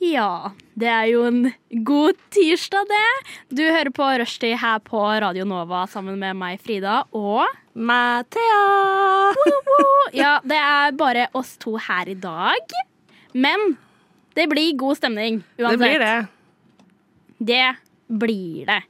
[0.00, 1.50] Ja, det er jo en
[1.84, 3.08] god tirsdag, det.
[3.52, 7.44] Du hører på Rushtid her på Radio Nova sammen med meg, Frida, og
[7.76, 8.62] Mathea!
[10.16, 12.72] Ja, det er bare oss to her i dag.
[13.36, 13.76] Men
[14.34, 15.76] det blir god stemning uansett.
[15.76, 16.16] Det blir det.
[17.52, 18.80] Det blir det.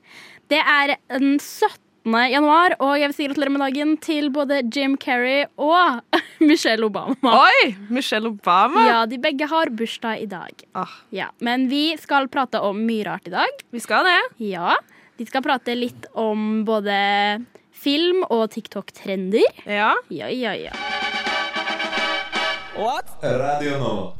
[0.51, 1.90] Det er den 17.
[2.05, 6.01] januar, og jeg vil si gratulerer med dagen til både Jim Carrey og
[6.41, 7.35] Michelle Obama.
[7.45, 7.75] Oi!
[7.91, 8.87] Michelle Obama.
[8.89, 10.53] Ja, de begge har bursdag i dag.
[10.75, 13.49] Ah, Ja, Men vi skal prate om mye rart i dag.
[13.71, 14.19] vi skal det.
[14.39, 14.77] Ja,
[15.21, 17.45] Vi skal prate litt om både
[17.77, 19.45] film og TikTok-trender.
[19.69, 19.93] Ja.
[20.09, 20.73] Ja, ja, ja.
[23.23, 24.15] Radio Nova.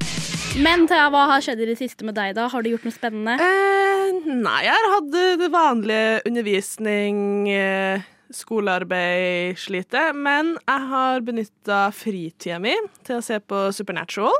[0.61, 2.49] Men Thea, hva har skjedd i det siste med deg, da?
[2.53, 3.37] Har du gjort noe spennende?
[3.41, 3.90] Eh,
[4.31, 10.15] nei, jeg har hatt det vanlige undervisning, eh, skolearbeid, slitet.
[10.17, 14.35] Men jeg har benytta fritida mi til å se på Supernatural.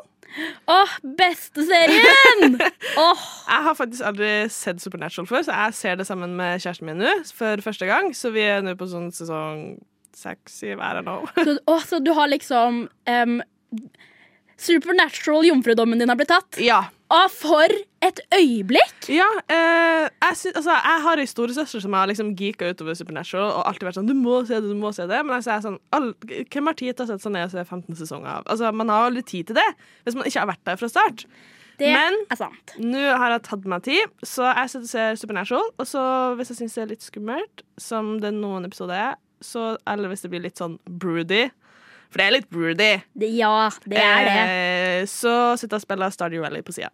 [0.71, 2.55] Åh, beste serien!
[3.03, 3.23] oh.
[3.49, 7.03] Jeg har faktisk aldri sett Supernatural før, så jeg ser det sammen med kjæresten min
[7.03, 8.13] nå for første gang.
[8.15, 9.81] Så vi er nå på sånn sesong
[10.17, 11.19] seks-syv, I don't nå.
[11.41, 13.37] så, så du har liksom um,
[14.61, 16.59] Supernatural jomfrudommen din har blitt tatt?
[16.63, 16.85] Ja.
[17.11, 17.73] Å, for
[18.07, 19.09] et øyeblikk!
[19.11, 23.49] Ja, eh, jeg, synes, altså, jeg har ei storesøster som har liksom geeka utover Supernatural
[23.51, 25.25] og alltid vært sånn 'Du må se det, du må se det'.
[25.27, 27.51] Men altså, jeg er sånn, all, hvem har tid til å sette seg ned og
[27.51, 28.45] se 15 sesonger av?
[28.47, 29.67] Altså, Man har aldri tid til det
[30.05, 31.27] hvis man ikke har vært der fra start.
[31.81, 32.75] Det Men- sant.
[32.79, 35.67] Nå har jeg tatt meg tid, så jeg sitter og ser Supernatural.
[35.81, 39.77] Og så hvis jeg syns det er litt skummelt, som det noen episoder er, så,
[39.87, 41.51] eller hvis det blir litt sånn broody
[42.11, 42.91] For det er litt broody.
[43.15, 44.39] Det, ja, det er det.
[44.43, 46.91] Eh, så sitter jeg og spiller Stardew Valley på sida.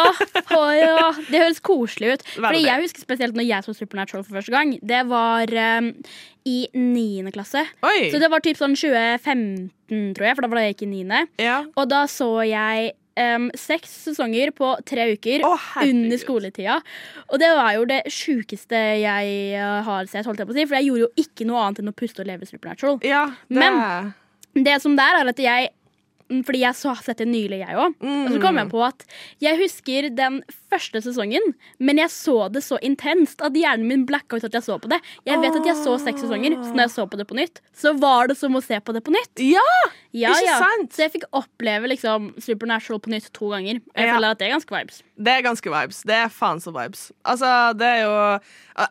[0.00, 0.22] oh,
[0.56, 1.12] å, ja.
[1.28, 2.24] Det høres koselig ut.
[2.34, 4.74] Fordi jeg husker spesielt når jeg så Supernatural for første gang.
[4.82, 5.92] Det var um,
[6.50, 7.62] i niende klasse.
[7.86, 8.10] Oi!
[8.10, 9.70] Så det var typ sånn 2015,
[10.18, 11.24] tror jeg, for da var det jeg gikk i niende.
[11.42, 11.62] ja.
[11.78, 16.80] Og da så jeg um, seks sesonger på tre uker oh, under skoletida.
[17.30, 20.66] Og det var jo det sjukeste jeg eh, har sett, holdt jeg på å si.
[20.66, 23.00] For jeg gjorde jo ikke noe annet enn å puste og leve Supernatural.
[23.06, 24.12] Ja, det Men-
[24.54, 25.70] Det som det er, er at jeg
[26.30, 27.96] mm, fordi jeg så sett det nylig, jeg òg.
[28.00, 29.02] Og så kom jeg på at
[29.44, 30.38] jeg husker den
[30.72, 34.64] første sesongen, men jeg så det så intenst at hjernen min blacka ut at jeg
[34.64, 34.98] så på det.
[35.28, 37.60] Jeg vet at jeg så seks sesonger, så når jeg så på det på nytt,
[37.76, 39.44] så var det som å se på det på nytt.
[39.44, 39.66] Ja!
[40.14, 40.58] Ja, Ikke ja.
[40.62, 40.92] sant?
[40.94, 43.80] Så jeg fikk oppleve liksom Supernatural på nytt to ganger.
[43.98, 44.14] Jeg Ja.
[44.14, 45.00] føler at det er ganske vibes.
[45.18, 46.02] Det er ganske vibes.
[46.06, 47.08] Det er faen så vibes.
[47.26, 48.14] Altså, det er jo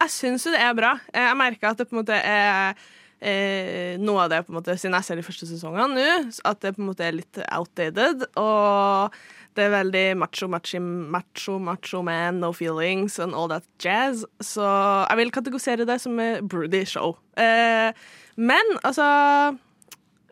[0.03, 0.99] Jeg syns jo det er bra.
[1.15, 2.75] Jeg merker at det på en måte er
[3.23, 6.59] eh, noe av det, på en måte, siden jeg ser de første sesongene nå, at
[6.63, 8.25] det på en måte er litt outdated.
[8.39, 9.15] Og
[9.57, 14.25] det er veldig macho, macho, macho, macho man, no feelings and all that jazz.
[14.41, 17.17] Så jeg vil kategorisere det som et broody show.
[17.37, 17.93] Eh,
[18.35, 19.57] men altså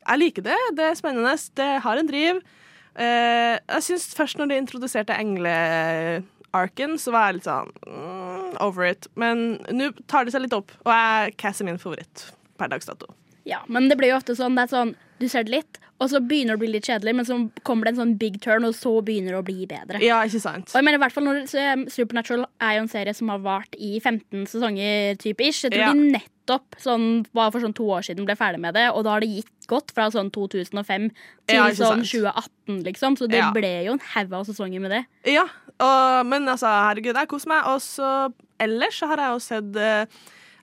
[0.01, 0.57] Jeg liker det.
[0.73, 1.37] Det er spennende.
[1.55, 2.41] Det har en driv.
[2.97, 8.89] Eh, jeg syns først når de introduserte englearken, så var jeg litt sånn mm, over
[8.89, 9.05] it.
[9.13, 13.09] Men nå tar det seg litt opp, og jeg casser min favoritt per dags dato.
[13.49, 14.91] Ja, men det blir jo ofte sånn, det er sånn
[15.21, 17.35] du ser det litt, og så begynner det å bli litt kjedelig, men så
[17.67, 19.99] kommer det en sånn big turn, og så begynner det å bli bedre.
[20.01, 20.71] Ja, ikke sant?
[20.71, 23.41] Og jeg mener i hvert fall når um, Supernatural er jo en serie som har
[23.45, 25.61] vart i 15 sesonger type ish.
[25.67, 25.91] Jeg tror Ja.
[25.93, 27.05] de nettopp sånn,
[27.37, 29.69] var for sånn to år siden ble ferdig med det, og da har det gitt
[29.69, 31.11] gått fra sånn 2005
[31.45, 33.17] til Ja, sånn 2018, liksom.
[33.21, 33.51] Så det Ja.
[33.53, 35.05] ble jo en haug av sesonger med det.
[35.37, 35.45] Ja,
[35.79, 37.61] og, men altså, herregud, jeg koser meg.
[37.69, 40.05] Og så ellers så har jeg jo sett eh,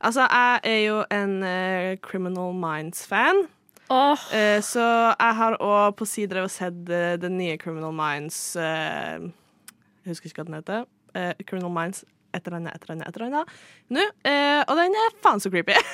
[0.00, 3.46] Altså, jeg er jo en eh, Criminal Minds-fan.
[3.90, 4.84] Åh, Eh, så
[5.18, 9.16] jeg har òg på si drevet og sett eh, den nye Criminal Minds eh,
[10.04, 10.84] Jeg husker ikke hva den heter.
[11.16, 12.04] Eh, Criminal Minds
[12.36, 13.54] et eller annet, et eller annet, et eller annet.
[13.88, 15.72] Nå, eh, og den er faen så creepy.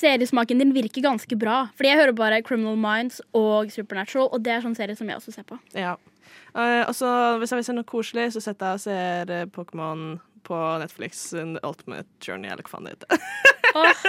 [0.00, 1.66] seriesmaken din virker ganske bra.
[1.76, 5.20] Fordi jeg hører bare Criminal Minds og Supernatural, og det er sånn serie som jeg
[5.20, 5.58] også ser på.
[5.76, 5.96] ja.
[6.50, 7.06] Eh, og så
[7.38, 10.00] hvis jeg vil se noe koselig, så setter jeg og ser eh, Pokémon
[10.46, 13.26] på Netflix The Ultimate Journey, eller hva faen det heter.
[13.80, 14.06] Åh,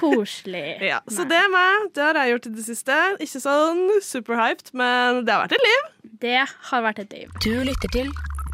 [0.00, 0.78] koselig.
[0.80, 1.30] Ja, så Nei.
[1.32, 1.88] det er meg.
[1.96, 3.00] Det har jeg gjort i det siste.
[3.24, 5.90] Ikke sånn superhyped, men det har vært et liv.
[6.24, 6.38] Det
[6.70, 7.34] har vært et liv.
[7.44, 8.12] Du lytter til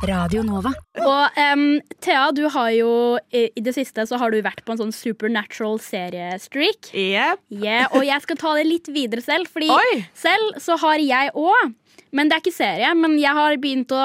[0.09, 0.73] Radio Nova.
[1.03, 1.65] Og um,
[2.01, 2.93] Thea, du har jo
[3.37, 6.93] i, i det siste så har du vært på en sånn supernatural seriestreak.
[6.97, 7.43] Yep.
[7.53, 10.05] Yeah, og jeg skal ta det litt videre selv, fordi Oi!
[10.17, 11.77] selv så har jeg òg
[12.17, 12.95] Men det er ikke serie.
[12.97, 14.05] Men jeg har begynt å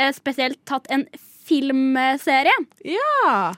[0.00, 1.04] eh, spesielt tatt en
[1.50, 2.54] filmserie.
[2.86, 3.52] Ja.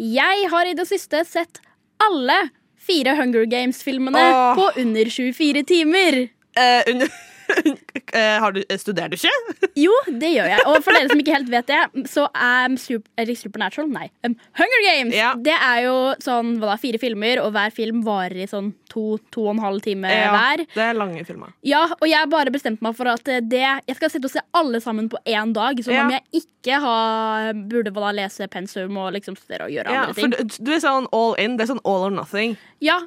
[0.00, 1.60] Jeg har i det siste sett
[2.02, 2.48] alle
[2.84, 4.24] fire Hunger Games-filmene
[4.58, 6.18] på under 24 timer.
[6.54, 7.12] Uh, under,
[8.44, 9.32] har du, studerer du ikke?
[9.84, 10.62] Jo, det gjør jeg.
[10.70, 11.80] Og for dere som ikke helt vet det,
[12.10, 14.06] så er super, Supernatural Nei.
[14.26, 15.14] um, Hunger Games!
[15.16, 15.32] Ja.
[15.34, 19.16] Det er jo sånn hva da, fire filmer, og hver film varer i sånn to,
[19.34, 20.62] to og en halv time hver.
[20.74, 21.50] det er lange filmer.
[21.66, 24.42] Ja, og jeg har bare bestemt meg for at det Jeg skal sitte og se
[24.54, 25.82] alle sammen på én dag.
[25.82, 26.04] Som Ja.
[26.06, 30.04] om jeg ikke har, burde hva da, lese pensum og liksom studere og gjøre Ja,
[30.06, 30.30] andre ting.
[30.30, 31.56] du, du er sånn all in.
[31.58, 32.56] Det er sånn all or nothing.
[32.84, 33.00] Ja,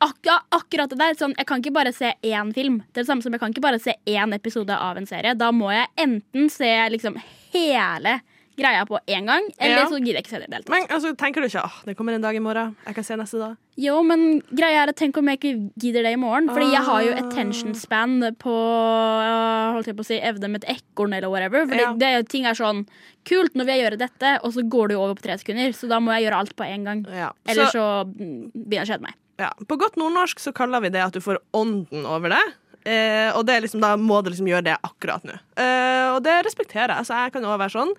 [0.00, 1.14] akkurat, akkurat det der.
[1.14, 2.78] Sånn, jeg kan ikke bare se én film.
[2.92, 5.34] Det er det samme som jeg kan ikke bare se én episode av en serie.
[5.34, 7.16] Da må jeg enten se liksom
[7.52, 8.20] hele
[8.56, 9.86] greia på én gang, eller Ja.
[9.86, 10.70] så gidder jeg ikke se det i det hele tatt.
[10.72, 13.14] Men altså, tenker du ikke at det kommer en dag i morgen, jeg kan se
[13.20, 13.56] neste dag?
[13.76, 16.48] Jo, men greia er at tenk om jeg ikke gidder det i morgen.
[16.48, 17.18] Fordi jeg har jo Ah.
[17.20, 21.66] attention span på øh, holdt jeg på å si, evne med et ekorn eller whatever.
[21.66, 21.92] Fordi Ja.
[21.92, 22.86] det, ting er sånn
[23.26, 25.72] kult, nå vil jeg gjøre dette, og så går det jo over på tre sekunder.
[25.76, 27.06] Så da må jeg gjøre alt på en gang.
[27.12, 27.32] Ja.
[27.46, 29.14] Eller Så, så mm, begynner jeg å kjede meg.
[29.40, 29.50] Ja.
[29.68, 32.44] På godt nordnorsk så kaller vi det at du får ånden over det.
[32.86, 35.36] Eh, og det liksom, da må du liksom gjøre det akkurat nå.
[35.58, 37.08] Eh, og det respekterer jeg.
[37.08, 37.92] Så jeg kan òg være sånn.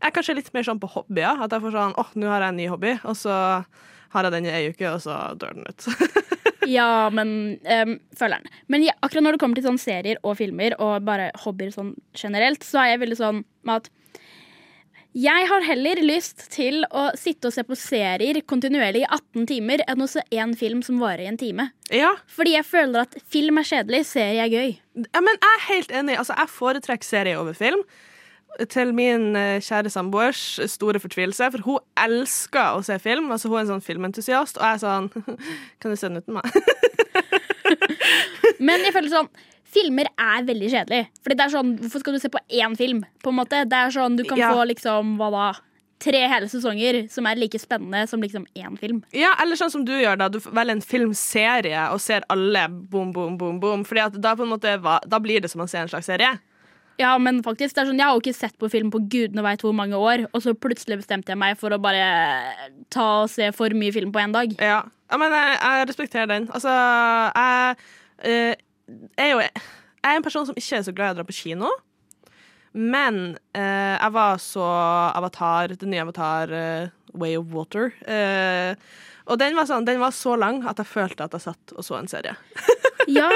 [0.00, 1.44] Jeg er kanskje litt mer sånn på hobbyer.
[1.44, 3.36] At jeg får sånn åh, nå har jeg en ny hobby, og så
[4.10, 5.90] har jeg den i ei uke, og så dør den ut.
[6.68, 7.30] Ja, men
[7.64, 8.58] um, føler den.
[8.70, 11.94] Men ja, akkurat når det kommer til sånn serier og filmer og bare hobbyer sånn
[12.12, 13.88] generelt, så er jeg veldig sånn med at
[15.16, 19.82] jeg har heller lyst til å sitte og se på serier kontinuerlig i 18 timer
[19.90, 21.70] enn å se én film som varer i en time.
[21.90, 22.12] ja.
[22.30, 24.76] Fordi jeg føler at film er kjedelig, serie er gøy.
[25.02, 26.18] ja, men jeg er helt enig.
[26.18, 27.82] Altså, jeg foretrekker serie over film.
[28.70, 33.30] Til min eh, kjære samboers store fortvilelse, for hun elsker å se film.
[33.30, 35.10] Altså, hun er en sånn filmentusiast, og jeg er sånn
[35.80, 36.44] Kan du se den uten meg?
[38.66, 39.30] Men jeg føler sånn
[39.70, 41.02] Filmer er veldig kjedelig.
[41.22, 43.04] Fordi det er sånn, Hvorfor skal du se på én film?
[43.22, 43.64] På en måte?
[43.68, 44.52] Det er sånn, Du kan Ja.
[44.52, 45.60] få liksom, hva da,
[46.00, 49.02] tre hele sesonger som er like spennende som liksom én film.
[49.12, 50.28] Ja, eller sånn som du gjør, da.
[50.28, 53.84] Du velger en filmserie og ser alle boom, boom, boom, boom.
[53.84, 56.38] Fordi at da, på en måte, da blir det som å se en slags serie.
[57.00, 59.42] Ja, men faktisk, det er sånn, Jeg har jo ikke sett på film på gudene
[59.42, 62.04] veit hvor mange år, og så plutselig bestemte jeg meg for å bare
[62.90, 64.52] ta og se for mye film på én dag.
[64.60, 66.48] Ja, ja men jeg, jeg respekterer den.
[66.48, 66.74] Altså,
[67.32, 67.76] jeg
[68.24, 68.54] eh,
[69.16, 71.36] er jo Jeg er en person som ikke er så glad i å dra på
[71.36, 71.70] kino.
[72.72, 74.64] Men eh, jeg var så
[75.18, 77.90] Avatar, den nye Avatar, eh, Way of Water.
[78.06, 78.76] eh,
[79.30, 81.84] og den var, sånn, den var så lang at jeg følte at jeg satt og
[81.86, 82.34] så en serie.
[83.08, 83.28] Ja,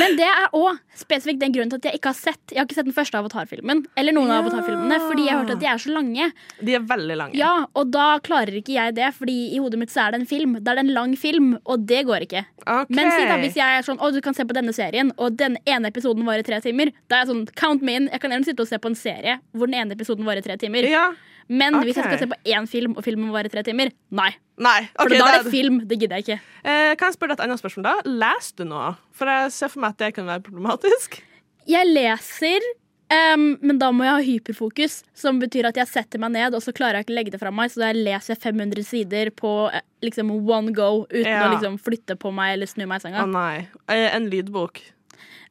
[0.00, 2.66] Men det er òg spesifikt den grunnen til at jeg ikke har sett Jeg har
[2.66, 5.68] ikke sett den første Avatar-filmen, eller noen av Avatar-filmene, fordi jeg har hørt at de
[5.70, 6.26] er så lange.
[6.66, 7.38] De er veldig lange.
[7.38, 10.28] Ja, Og da klarer ikke jeg det, fordi i hodet mitt så er det en
[10.30, 10.56] film.
[10.58, 12.44] Da er det en lang film, og det går ikke.
[12.66, 12.90] Ok.
[12.90, 15.38] Men si da, hvis jeg er sånn, å du kan se på denne serien, og
[15.38, 18.10] den ene episoden varer tre timer, da er jeg sånn, count me in.
[18.12, 20.58] Jeg kan gjerne sitte og se på en serie hvor den ene episoden varer tre
[20.60, 20.88] timer.
[20.88, 21.10] Ja.
[21.48, 24.30] Men hvis jeg skal se på én film, og filmen må være tre timer, nei.
[24.60, 24.80] Nei.
[24.96, 25.78] For ok, da er det film.
[25.88, 26.40] Det gidder jeg ikke.
[26.64, 27.94] Eh, kan jeg spørre deg et annet spørsmål da?
[28.24, 28.90] Leser du noe?
[29.16, 31.20] For jeg ser for meg at det kan være problematisk.
[31.68, 32.64] Jeg leser,
[33.12, 36.64] um, men da må jeg ha hyperfokus, som betyr at jeg setter meg ned, og
[36.64, 39.32] så klarer jeg ikke å legge det fra meg, så da leser jeg 500 sider
[39.36, 41.46] på eh, liksom one go, uten Ja.
[41.48, 43.24] å liksom flytte på meg eller snu meg i senga.
[43.24, 43.68] Å oh, nei.
[43.88, 44.80] Eh, en lydbok.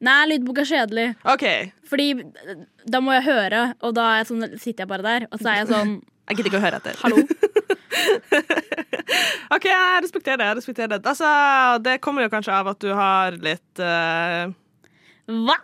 [0.06, 1.08] Nei, lydbok er kjedelig.
[1.26, 1.46] OK.
[1.90, 2.08] Fordi
[2.86, 5.58] da må jeg høre, og da jeg sånn, sitter jeg bare der, og så er
[5.64, 5.96] jeg sånn
[6.28, 6.96] Jeg gidder ikke å høre etter.
[7.02, 7.18] Hallo?
[9.56, 10.48] OK, jeg respekterer det.
[10.50, 11.28] jeg respekterer Det Altså,
[11.84, 14.52] det kommer jo kanskje av at du har litt uh...
[15.28, 15.56] Hva?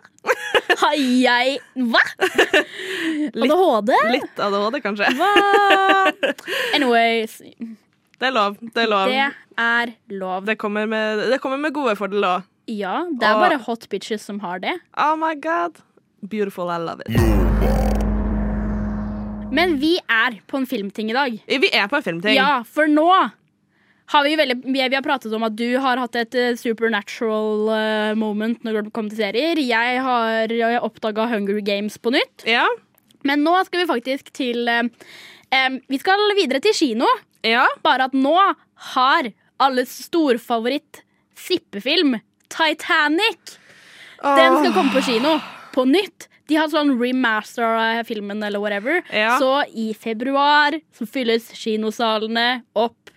[0.80, 1.58] Har jeg
[1.92, 2.00] Hva?
[3.40, 3.92] Litt, ADHD?
[4.12, 5.08] Litt ADHD, kanskje.
[5.16, 5.30] Hva?
[6.76, 7.38] Anyways,
[8.20, 8.56] Det er lov.
[8.60, 9.08] Det er lov.
[9.12, 9.28] det
[9.64, 10.44] er lov.
[10.48, 12.42] Det kommer med, det kommer med gode fordeler òg.
[12.66, 14.78] Ja, det er Og- bare hot bitches som har det.
[14.96, 15.82] Oh my god.
[16.22, 17.12] Beautiful, I love it.
[19.54, 21.36] Men vi er på en filmting i dag.
[21.46, 22.34] Vi er på en filmting.
[22.34, 23.06] Ja, for nå
[24.12, 28.14] har vi, veldig, vi, har pratet om at du har hatt et eh, supernatural eh,
[28.18, 29.60] moment når det kommer til serier.
[29.62, 30.52] Jeg har
[30.84, 32.44] oppdaga Hunger Games på nytt.
[32.48, 32.66] Ja.
[33.24, 37.06] Men nå skal vi faktisk til eh, Vi skal videre til kino.
[37.46, 37.66] ja.
[37.84, 38.34] Bare at nå
[38.94, 39.30] har
[39.62, 41.04] alles storfavoritt
[41.38, 42.16] sippefilm,
[42.52, 43.56] Titanic,
[44.22, 45.38] den skal komme på kino
[45.74, 46.28] på nytt.
[46.48, 49.00] De har sånn remaster av filmen eller whatever.
[49.08, 49.38] Ja.
[49.40, 53.14] Så i februar så fylles kinosalene opp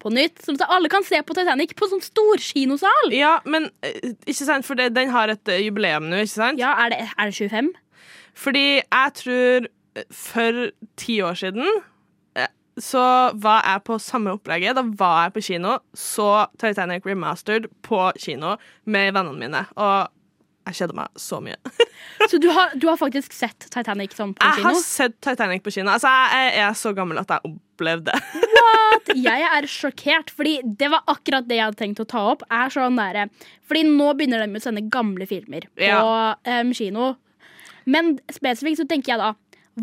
[0.00, 0.40] på nytt.
[0.44, 3.12] Så alle kan se på Titanic på sånn stor kinosal.
[3.12, 6.62] ja, men eh, ikke sant, for det, den har et eh, jubileum nå, ikke sant?
[6.62, 7.70] Ja, er det, er det 25?
[8.40, 10.62] Fordi jeg tror eh, for
[11.00, 11.68] ti år siden
[12.80, 13.02] så
[13.40, 14.76] var jeg på samme opplegget.
[14.78, 18.56] Da var jeg på kino, så Titanic Remastered på kino
[18.86, 19.66] med vennene mine.
[19.76, 20.08] Og
[20.68, 21.56] Jeg kjeder meg så mye.
[22.30, 24.68] Så du har, du har faktisk sett Titanic sånn på Jeg kino?
[24.68, 25.88] har sett Titanic på kino.
[25.90, 28.42] Altså, jeg er så gammel at jeg opplevde det.
[28.60, 29.08] What?
[29.16, 32.44] Jeg er sjokkert, fordi det var akkurat det jeg hadde tenkt å ta opp.
[32.52, 33.32] Er sånn der,
[33.66, 36.36] fordi nå begynner de å sende gamle filmer på Ja.
[36.60, 37.14] um, kino.
[37.90, 39.32] Men spesifikt så tenker jeg da,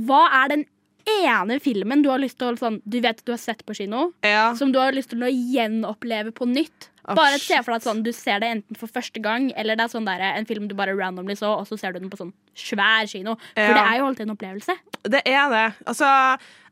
[0.08, 0.66] hva er den
[1.08, 4.12] ene filmen du har lyst til å sånn, Du vet du har sett på kino,
[4.24, 4.54] Ja.
[4.56, 6.90] som du har lyst til å gjenoppleve på nytt?
[7.08, 9.86] Bare se for deg at sånn, du ser det enten for første gang, eller det
[9.86, 12.18] er sånn der, en film du bare randomly så, og så ser du den på
[12.20, 13.36] sånn svær kino.
[13.56, 13.74] For Ja.
[13.74, 14.76] det er jo alltid en opplevelse.
[15.04, 15.76] Det er det.
[15.88, 16.04] Altså,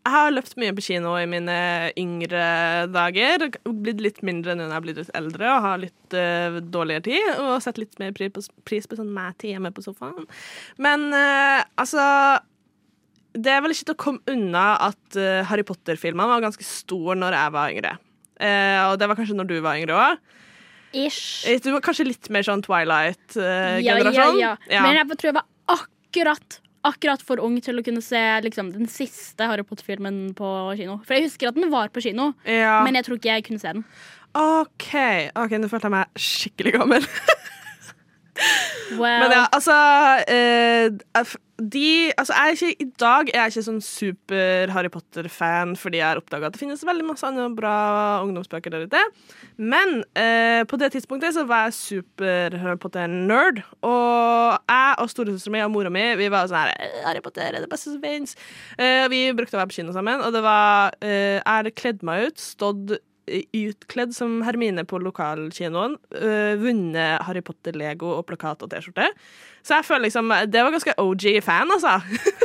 [0.06, 3.48] jeg har løpt mye på kino i mine yngre dager.
[3.63, 7.04] Blitt litt mindre nå når jeg har blitt litt eldre og har litt uh, dårligere
[7.08, 7.39] tid.
[7.39, 10.27] Og sett litt mer pris på, pris på sånn mæ-tid hjemme på sofaen.
[10.77, 12.42] Men uh, altså
[13.36, 17.20] Det er vel ikke til å komme unna at eh, Harry Potter-filmene var ganske stor
[17.20, 17.94] når jeg var yngre.
[18.36, 20.24] Uh, og det var kanskje når du var yngre òg.
[20.96, 21.44] Ish.
[21.63, 23.01] Du var kanskje litt mer sånn Ja, ja,
[23.36, 24.39] Twilight-generasjon.
[24.39, 24.84] ja.
[24.84, 28.86] Men jeg tror jeg var akkurat Akkurat for ung til å kunne se liksom, den
[28.86, 31.00] siste Harry Potter-filmen på kino.
[31.01, 32.84] For jeg husker at den var på kino, ja.
[32.86, 33.82] men jeg tror ikke jeg kunne se den.
[34.38, 34.92] OK,
[35.34, 37.08] ok, nå følte jeg meg skikkelig gammel.
[38.94, 39.75] Well, Men ja, altså
[40.30, 46.08] eh, de, altså ikke, I dag er jeg ikke sånn super Harry Potter-fan fordi jeg
[46.10, 47.75] har oppdaga at det finnes veldig masse andre bra
[48.25, 49.04] ungdomsbøker der ute.
[49.56, 53.63] Men eh, på det tidspunktet så var jeg super Harry Potter-nerd.
[53.88, 57.48] Og jeg og storesøstera mi og mora mi Vi var sånn her «Eh, Harry Potter
[57.48, 58.36] er det beste som fins.
[58.75, 62.04] Eh, vi brukte å være på kino sammen, og det var eh, Jeg hadde kledd
[62.06, 65.98] meg ut, stått utkledd som Hermine på lokalkinoen.
[66.15, 69.10] øh, vunnet Harry Potter-lego og plakat og T-skjorte.
[69.65, 72.00] Så jeg føler liksom Det var ganske OG-fan, altså.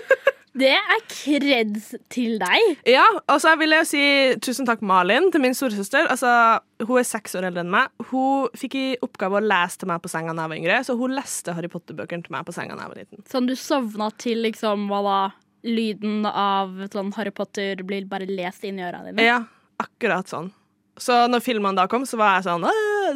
[0.61, 2.81] det er kreds til deg.
[2.89, 4.05] Ja, og så vil jeg si
[4.43, 6.09] tusen takk Malin til min storesøster.
[6.11, 7.93] Altså, hun er seks år eldre enn meg.
[8.11, 10.97] Hun fikk i oppgave å lese til meg på senga da jeg var yngre, så
[10.99, 13.25] hun leste Harry Potter-bøkene til meg på senga da jeg var liten.
[13.31, 15.21] Sånn du sovna til liksom hva da?
[15.61, 19.27] Lyden av sånn Harry Potter blir bare lest inn i ørene dine.
[19.27, 19.43] Ja,
[19.83, 20.49] akkurat sånn.
[21.01, 22.67] Så når filmene da kom, så var jeg sånn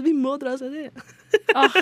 [0.05, 1.07] Vi må dra og se dem.
[1.55, 1.81] oh.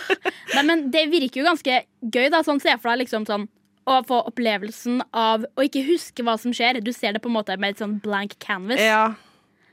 [0.56, 2.42] Nei, men det virker jo ganske gøy, da.
[2.46, 3.48] Sånn, Se for deg liksom sånn
[3.88, 6.78] å få opplevelsen av å ikke huske hva som skjer.
[6.84, 8.78] Du ser det på en måte med et sånn blank canvas.
[8.82, 9.14] Ja.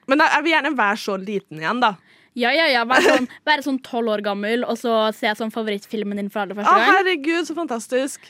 [0.09, 1.93] Men da, jeg vil gjerne være så liten igjen, da.
[2.37, 2.85] Ja, ja, ja.
[2.89, 3.29] Være sånn,
[3.67, 6.89] sånn tolv år gammel og så se sånn favorittfilmen din for aller første gang.
[6.89, 8.29] Å, herregud, så fantastisk.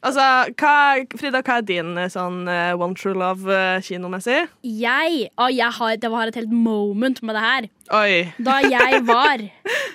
[0.00, 0.24] Altså,
[0.56, 0.74] hva,
[1.20, 4.46] Frida, hva er din eh, sånn eh, One True Love eh, kinomessig?
[4.64, 7.68] Jeg, å, jeg har, Det var et helt moment med det her.
[7.98, 8.14] Oi.
[8.40, 9.44] Da jeg var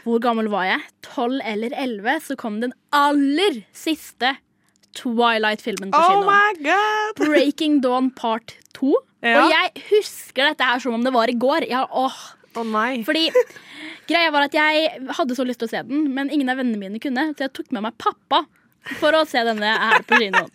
[0.06, 0.84] Hvor gammel var jeg?
[1.10, 4.36] 12 eller 11, så kom den aller siste
[4.96, 6.30] Twilight-filmen på Oh kino.
[6.30, 7.18] my god!
[7.26, 8.94] Breaking Dawn Part 2.
[9.26, 9.42] Ja.
[9.42, 11.68] Og jeg husker dette her som om det var i går.
[11.72, 12.24] Jeg, åh,
[12.56, 12.64] Oh.
[13.04, 13.26] Fordi
[14.08, 14.86] greia var at jeg
[15.18, 17.52] hadde så lyst til å se den, men ingen av vennene mine kunne, så jeg
[17.58, 18.46] tok med meg pappa
[19.00, 20.52] for å se denne her på kinoen.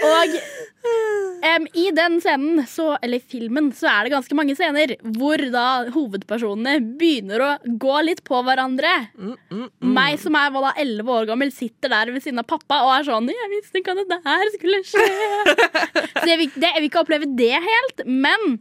[0.00, 0.36] Og
[1.44, 5.66] um, i den scenen, så, eller filmen, så er det ganske mange scener hvor da
[5.92, 8.94] hovedpersonene begynner å gå litt på hverandre.
[9.84, 12.94] Meg som er hva da, 11 år gammel, sitter der ved siden av pappa og
[12.96, 15.06] er sånn 'Jeg visste ikke at det der skulle skje'.
[16.20, 18.60] Så jeg vil, det, jeg vil ikke oppleve det helt, men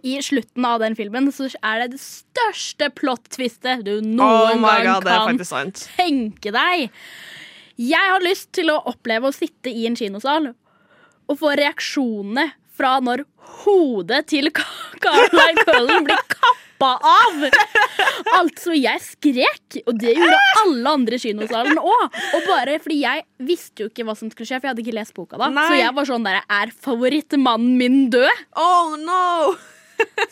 [0.00, 4.64] i slutten av den filmen så er det det største plot-twistet du Oh noen oh
[4.64, 6.92] gang god, kan tenke deg.
[7.80, 10.52] Jeg har lyst til å oppleve å sitte i en kinosal
[11.30, 13.24] og få reaksjonene fra når
[13.62, 14.48] hodet til
[15.02, 17.44] Carlisle Cullen blir kappa av.
[18.38, 22.16] Altså, jeg skrek, og det gjorde alle andre i kinosalen òg.
[22.36, 24.96] Og bare fordi jeg visste jo ikke hva som skulle skje, for jeg hadde ikke
[24.98, 25.50] lest boka da.
[25.52, 25.68] Nei.
[25.68, 28.42] Så jeg var sånn der Er favorittmannen min død?
[28.58, 29.54] Oh no!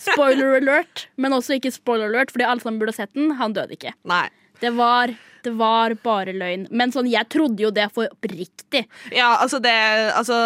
[0.00, 3.36] Spoiler alert, men også ikke spoiler alert, fordi alle sammen burde sett den.
[3.38, 3.94] Han døde ikke.
[4.10, 4.26] Nei.
[4.60, 5.12] Det var,
[5.44, 6.66] det var bare løgn.
[6.70, 8.86] Men sånn, jeg trodde jo det for oppriktig.
[9.12, 9.74] Ja, altså det
[10.14, 10.36] altså,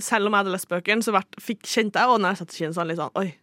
[0.00, 2.70] Selv om jeg hadde lest bøkene, så fikk, kjente jeg også når jeg satt i
[2.78, 3.34] sånn litt sånn Oi,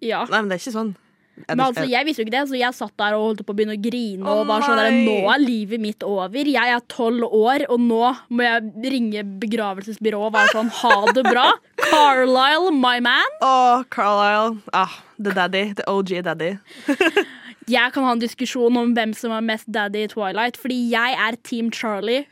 [0.00, 0.24] Ja.
[0.30, 0.94] nei, men det er ikke sånn.
[1.36, 3.44] Er Men det- altså, jeg visste jo ikke det, så jeg satt der og holdt
[3.44, 4.24] på å begynne å grine.
[4.24, 4.90] Og var sånn der.
[5.04, 6.32] Nå er livet mitt over.
[6.48, 11.24] Jeg er tolv år, og nå må jeg ringe begravelsesbyrået og være sånn Ha det
[11.28, 11.52] bra.
[11.90, 13.36] Carlisle, my man.
[13.42, 14.62] Å, Carlisle.
[14.72, 15.74] Ah, the daddy.
[15.74, 16.56] The OG daddy.
[17.66, 21.16] Jeg kan ha en diskusjon om hvem som er mest daddy i Twilight, fordi jeg
[21.18, 22.24] er Team Charlie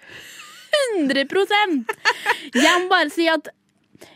[0.95, 1.25] 100
[2.55, 3.50] Jeg må bare si at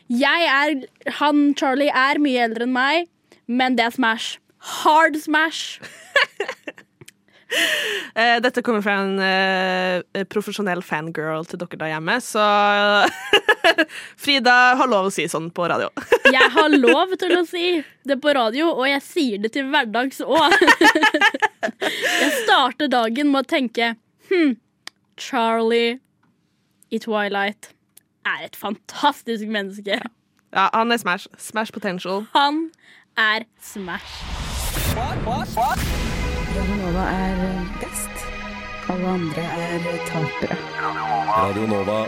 [0.09, 3.09] jeg er Han Charlie er mye eldre enn meg,
[3.47, 4.39] men det er Smash.
[4.59, 5.81] Hard Smash.
[8.15, 12.45] Eh, dette kommer fra en uh, profesjonell fangirl til dere der hjemme, så
[14.23, 15.89] Frida har lov å si sånn på radio.
[16.37, 17.79] Jeg har lov til å si
[18.09, 20.57] det på radio, og jeg sier det til hverdags òg.
[22.23, 23.95] Jeg starter dagen med å tenke
[24.29, 24.59] Hm,
[25.17, 25.99] Charlie
[26.93, 27.71] i Twilight
[28.29, 30.01] er et fantastisk menneske.
[30.53, 31.29] Ja, han er smash.
[31.41, 32.27] Smash potential.
[32.37, 32.71] Han
[33.17, 34.25] er Smash.
[36.59, 37.43] Radionova er
[37.79, 38.25] best.
[38.91, 40.57] Alle andre er tapere.
[41.29, 41.99] Radio Nova.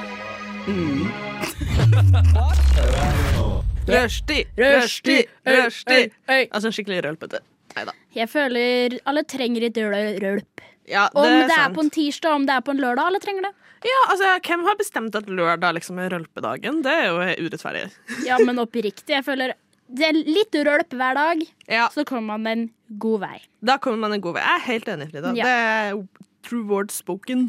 [3.90, 6.44] Rushdie, Rushtid, øy.
[6.54, 7.40] Altså skikkelig rølpete.
[7.76, 7.94] Nei da.
[8.14, 10.60] Jeg føler alle trenger litt røl- rølp.
[10.90, 11.74] Ja, Om det er det er sant.
[11.76, 13.52] på en tirsdag, om det er på en lørdag, alle trenger det.
[13.86, 16.82] Ja, altså, Hvem har bestemt at lørdag liksom er rølpedagen?
[16.82, 17.90] Det er jo urettferdig.
[18.26, 19.54] Ja, men oppriktig, jeg føler
[19.96, 22.66] det er litt rølp hver dag, Ja, så kommer man en
[23.02, 23.38] god vei.
[23.64, 24.44] Da kommer man en god vei.
[24.44, 25.32] Jeg er helt enig, Frida.
[25.38, 25.46] Ja.
[25.46, 27.48] Det er true word spoken.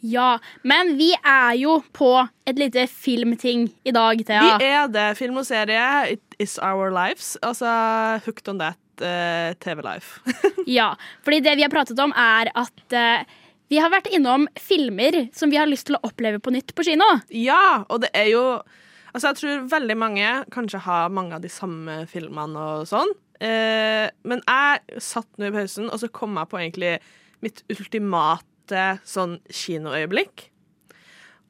[0.00, 2.08] Ja, men vi er jo på
[2.48, 4.54] et lite filmting i dag, Thea.
[4.56, 5.08] Vi er det.
[5.18, 5.82] Film og serie.
[6.14, 7.34] It is our lives.
[7.44, 7.68] Altså
[8.24, 10.20] Hooked on that uh, TV Life.
[10.66, 10.94] Ja,
[11.24, 13.28] fordi det vi har pratet om er at uh,
[13.70, 16.86] vi har vært innom filmer som vi har lyst til å oppleve på nytt på
[16.88, 17.06] kino.
[17.28, 18.44] ja, og det er jo
[19.10, 23.10] Altså, jeg tror veldig mange kanskje har mange av de samme filmene og sånn.
[23.40, 26.94] Eh, men jeg satt nå i pausen, og så kom jeg på egentlig
[27.44, 30.46] mitt ultimate sånn kinoøyeblikk.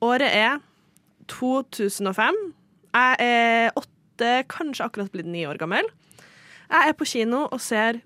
[0.07, 0.61] Året er
[1.31, 2.38] 2005.
[2.95, 5.87] Jeg er åtte, kanskje akkurat blitt ni år gammel.
[6.71, 8.00] Jeg er på kino og ser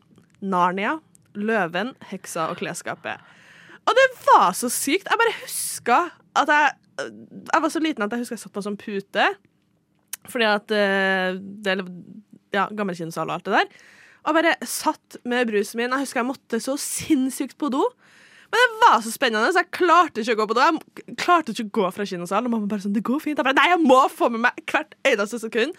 [0.45, 0.99] Narnia,
[1.35, 3.21] Løven, Heksa og Klesskapet.
[3.85, 5.11] Og det var så sykt.
[5.11, 5.99] Jeg bare huska
[6.41, 9.27] at jeg Jeg var så liten at jeg husker jeg satt på en sånn pute.
[10.31, 11.83] Fordi at eh, det er
[12.55, 13.85] ja, gammel kinosal og alt det der.
[14.25, 15.93] Og bare satt med brusen min.
[15.93, 17.83] Jeg husker jeg måtte så sinnssykt på do.
[18.55, 20.65] Men det var så spennende, så jeg klarte ikke å gå på do.
[21.03, 22.49] Jeg klarte ikke å gå fra kinosalen.
[22.49, 23.41] Og mamma bare sånn, det går fint.
[23.41, 25.75] Jeg bare, nei, jeg må få med meg hvert eneste sekund.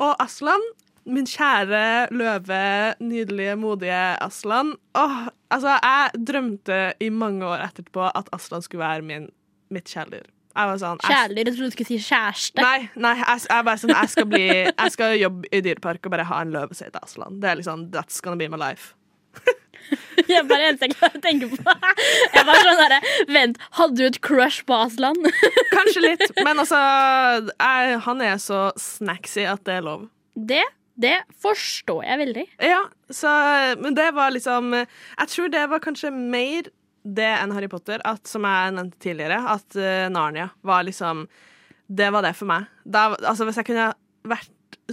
[0.00, 0.64] Og Aslan,
[1.10, 2.60] min kjære løve,
[3.00, 9.06] nydelige, modige Aslan åh, altså, Jeg drømte i mange år etterpå at Aslan skulle være
[9.06, 9.30] min,
[9.72, 10.28] mitt kjæledyr.
[10.50, 12.62] Jeg var sånn, Kjæledyr, jeg trodde du skulle si kjæreste.
[12.64, 16.14] Nei, nei jeg, jeg, bare sånn, jeg, skal bli, jeg skal jobbe i dyrepark og
[16.16, 17.38] bare ha en løve til Aslan.
[17.42, 18.96] Det er liksom, That's gonna be my life.
[20.30, 21.72] Jeg bare eneste jeg klarer å tenke på.
[22.34, 25.16] Jeg var sånn der, Vent, hadde du et crush på Aslan?
[25.74, 30.04] Kanskje litt, men altså jeg, Han er så snacksy at det er lov.
[30.36, 30.62] Det,
[31.00, 32.46] det forstår jeg veldig.
[32.70, 33.32] Ja, så,
[33.80, 36.70] men det var liksom Jeg tror det var kanskje mer
[37.04, 41.26] det enn Harry Potter, at, som jeg nevnte tidligere, at uh, Narnia var liksom
[41.90, 42.66] Det var det for meg.
[42.84, 43.88] Da, altså, hvis jeg kunne
[44.30, 44.50] vært,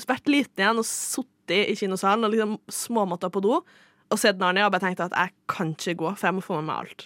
[0.08, 3.60] vært liten igjen og sittet i kinosalen og liksom småmåtta på do
[4.08, 6.58] og sett Narnia og bare tenkt at jeg kan ikke gå, for jeg må få
[6.62, 7.06] med meg alt.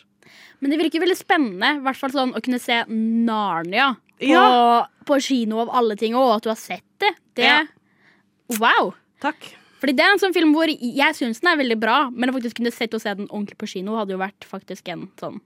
[0.61, 4.85] Men det virker veldig spennende hvert fall sånn, å kunne se Narnia på, Ja.
[5.09, 7.09] på kino av alle ting, og at du har sett det.
[7.35, 7.63] Det Ja.
[8.59, 8.93] Wow!
[9.19, 9.49] Takk.
[9.81, 12.35] Fordi det er en sånn film hvor jeg syns den er veldig bra, men å
[12.37, 15.39] faktisk kunne sett og se den ordentlig på kino hadde jo vært faktisk en sånn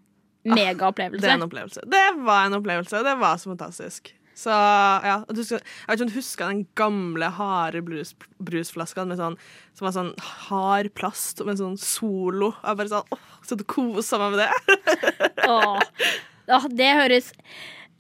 [0.46, 1.26] Det megaopplevelse.
[1.26, 1.86] er en opplevelse.
[1.90, 4.12] Det var en opplevelse, og det var så fantastisk.
[4.36, 8.12] Så ja, du skal, Jeg vet ikke om du husker den gamle, harde brus,
[8.44, 9.38] brusflaskene med sånn,
[9.80, 10.12] som var sånn
[10.50, 12.52] hard plast med sånn solo.
[12.60, 14.76] Jeg bare sånn, åh, Så du kosa meg med det.
[15.48, 15.80] Åh.
[16.52, 17.32] Åh, det høres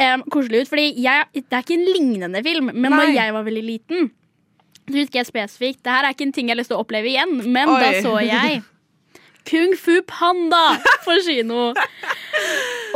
[0.02, 0.70] um, koselig ut.
[0.74, 3.14] Fordi jeg, det er ikke en lignende film, men Nei.
[3.16, 4.12] jeg var veldig liten,
[4.86, 6.86] så husker jeg spesifikt Det her er ikke en ting jeg har lyst til å
[6.86, 8.62] oppleve igjen, men da så jeg
[9.46, 11.68] Kung Fu Panda på kino.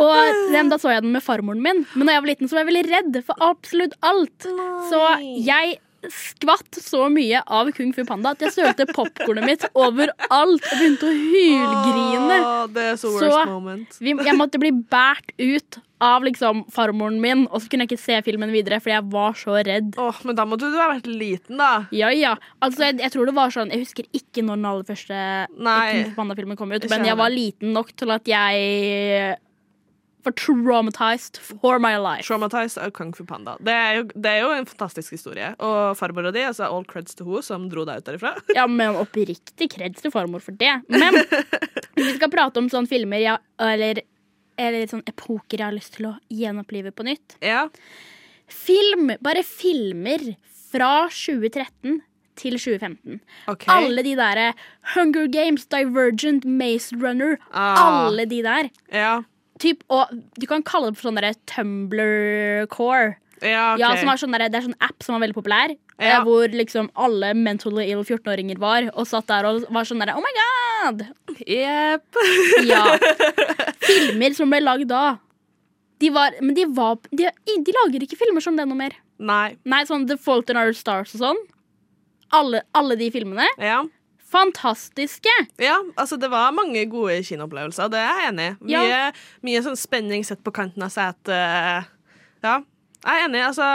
[0.02, 2.65] Og Da så jeg den med farmoren min, men da jeg var liten, så var
[2.65, 4.47] jeg veldig redd for absolutt alt.
[4.89, 5.04] Så
[5.45, 5.78] jeg
[6.10, 11.10] skvatt så mye av Kung Fu Panda at jeg sølte popkornet mitt overalt og begynte
[11.10, 12.39] å hylgrine.
[12.39, 13.99] Oh, så Så-.
[13.99, 18.03] Vi, jeg måtte bli båret ut av liksom farmoren min, og så kunne jeg ikke
[18.03, 19.91] se filmen videre fordi jeg var så redd.
[19.99, 21.71] Åh, men da måtte du ha vært liten, da.
[21.95, 22.35] Ja, ja.
[22.63, 25.19] Altså, jeg, jeg tror det var sånn Jeg husker ikke når den aller første
[26.15, 29.38] Panda-filmen kom ut, men jeg var liten nok til at jeg
[30.23, 32.27] var traumatized for my life.
[32.27, 33.55] Traumatized av Kung Fu Panda.
[33.59, 35.51] Det er jo, det er jo en fantastisk historie.
[35.63, 38.35] Og farmora di, altså all creds til henne som dro deg ut derifra.
[38.59, 40.73] Ja, men oppriktig creds til farmor for det.
[40.91, 41.15] Men
[41.99, 44.03] vi skal prate om sånne filmer ja, eller,
[44.59, 47.37] eller sånn epoker jeg har lyst til å gjenopplive på nytt.
[47.45, 47.67] Ja.
[48.49, 50.23] Film, bare filmer
[50.69, 52.01] fra 2013
[52.39, 53.19] til 2015.
[53.51, 53.71] Okay.
[53.73, 54.51] Alle de derre
[54.95, 57.37] Hunger Games, Divergent, Maze Runner.
[57.51, 58.05] Ah.
[58.05, 58.71] Alle de der.
[58.93, 59.21] Ja.
[59.59, 63.17] Typ, og du kan kalle det for sånn derre Tumblr-core.
[63.41, 63.82] Ja, okay.
[63.84, 65.73] Ja, som sånn der, det er sånn app som var veldig populær.
[65.99, 66.17] Ja.
[66.19, 70.15] eh, Hvor liksom alle mentally ill 14-åringer var, og satt der og var sånn derre
[70.19, 71.06] Oh my god!
[71.47, 72.19] Jepp.
[72.67, 72.84] Ja.
[73.88, 75.17] Filmer som ble lagd da.
[75.99, 77.28] De var, men de, var, de,
[77.65, 78.93] de lager ikke filmer som det noe mer.
[79.19, 79.58] Nei.
[79.67, 81.41] Nei, sånn The Fault in Our Stars og sånn.
[82.32, 83.47] Alle, alle de filmene.
[83.60, 83.82] Ja.
[84.30, 85.32] fantastiske.
[85.58, 88.73] Ja, altså det var mange gode kinoopplevelser, det er jeg enig i.
[88.75, 88.82] Ja.
[88.86, 88.99] Mye,
[89.47, 91.89] mye sånn spenning sett på kanten av setet.
[92.45, 92.60] Ja,
[93.05, 93.43] jeg er enig.
[93.45, 93.67] Altså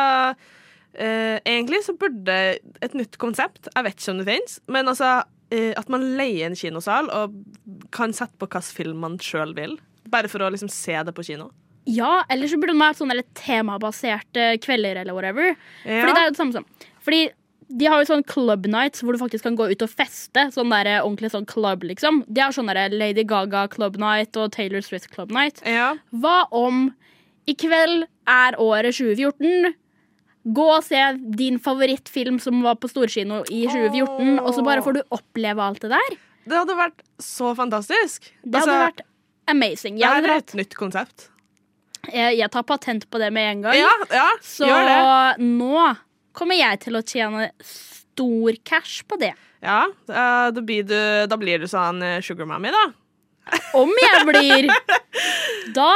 [0.94, 2.38] eh, Egentlig så burde
[2.84, 5.10] et nytt konsept Jeg vet ikke om det finnes, men altså
[5.54, 7.36] eh, at man leier en kinosal og
[7.94, 9.78] kan sette på hvilken film man sjøl vil.
[10.12, 11.50] Bare for å liksom se det på kino.
[11.84, 15.52] Ja, eller så burde de vært et sånn temabaserte kvelder eller whatever.
[15.84, 16.04] Ja.
[16.04, 17.24] Fordi det er jo det samme som Fordi
[17.74, 20.46] de har jo sånn club nights hvor du faktisk kan gå ut og feste.
[20.54, 22.22] Sånn der ordentlig sånn club, liksom.
[22.28, 25.62] De har sånn Lady Gaga club night og Taylor Swift club night.
[25.66, 25.94] Ja.
[26.12, 26.92] Hva om
[27.48, 29.74] i kveld er året 2014?
[30.54, 31.00] Gå og se
[31.40, 35.80] din favorittfilm som var på storkino i 2014, og så bare får du oppleve alt
[35.80, 36.16] det der.
[36.44, 38.26] Det hadde vært så fantastisk.
[38.44, 39.00] Det hadde Altså, vært
[39.48, 39.96] amazing.
[40.02, 41.30] Jeg, det er et nytt konsept.
[42.12, 43.78] jeg, jeg tar patent på det med en gang.
[43.80, 44.68] Ja, ja Så
[45.40, 45.86] nå
[46.36, 49.32] kommer jeg til å tjene stor cash på det.
[49.64, 50.98] Ja, eh, da blir du,
[51.30, 52.84] da blir du sånn eh, sugar mommy, da.
[53.80, 54.68] Om jeg blir
[55.76, 55.88] Da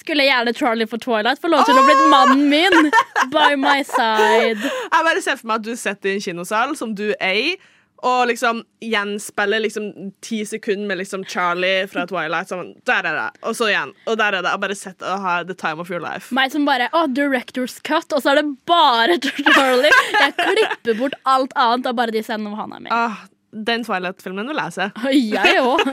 [0.00, 2.90] skulle gjerne Charlie for Twilight få lov til å bli mannen min
[3.32, 4.60] by my side.
[4.94, 7.60] Jeg bare ser for meg at du sitter i en kinosal som du eier,
[8.00, 9.90] og liksom gjenspiller liksom
[10.24, 12.48] ti sekunder med liksom Charlie fra Twilight.
[12.48, 13.92] Sånn, der er det, og så igjen.
[14.08, 14.54] Og der er det.
[14.56, 16.30] Og bare sett og ha the time of your life.
[16.32, 19.18] Meg som bare Å, director's cut, og så er det bare
[19.52, 19.92] Charlie.
[20.16, 22.94] Jeg klipper bort alt annet av bare de scenene hvor han er med.
[22.96, 23.20] Ah,
[23.52, 24.88] den Twilight-filmen vil jeg se.
[25.12, 25.84] Jeg òg.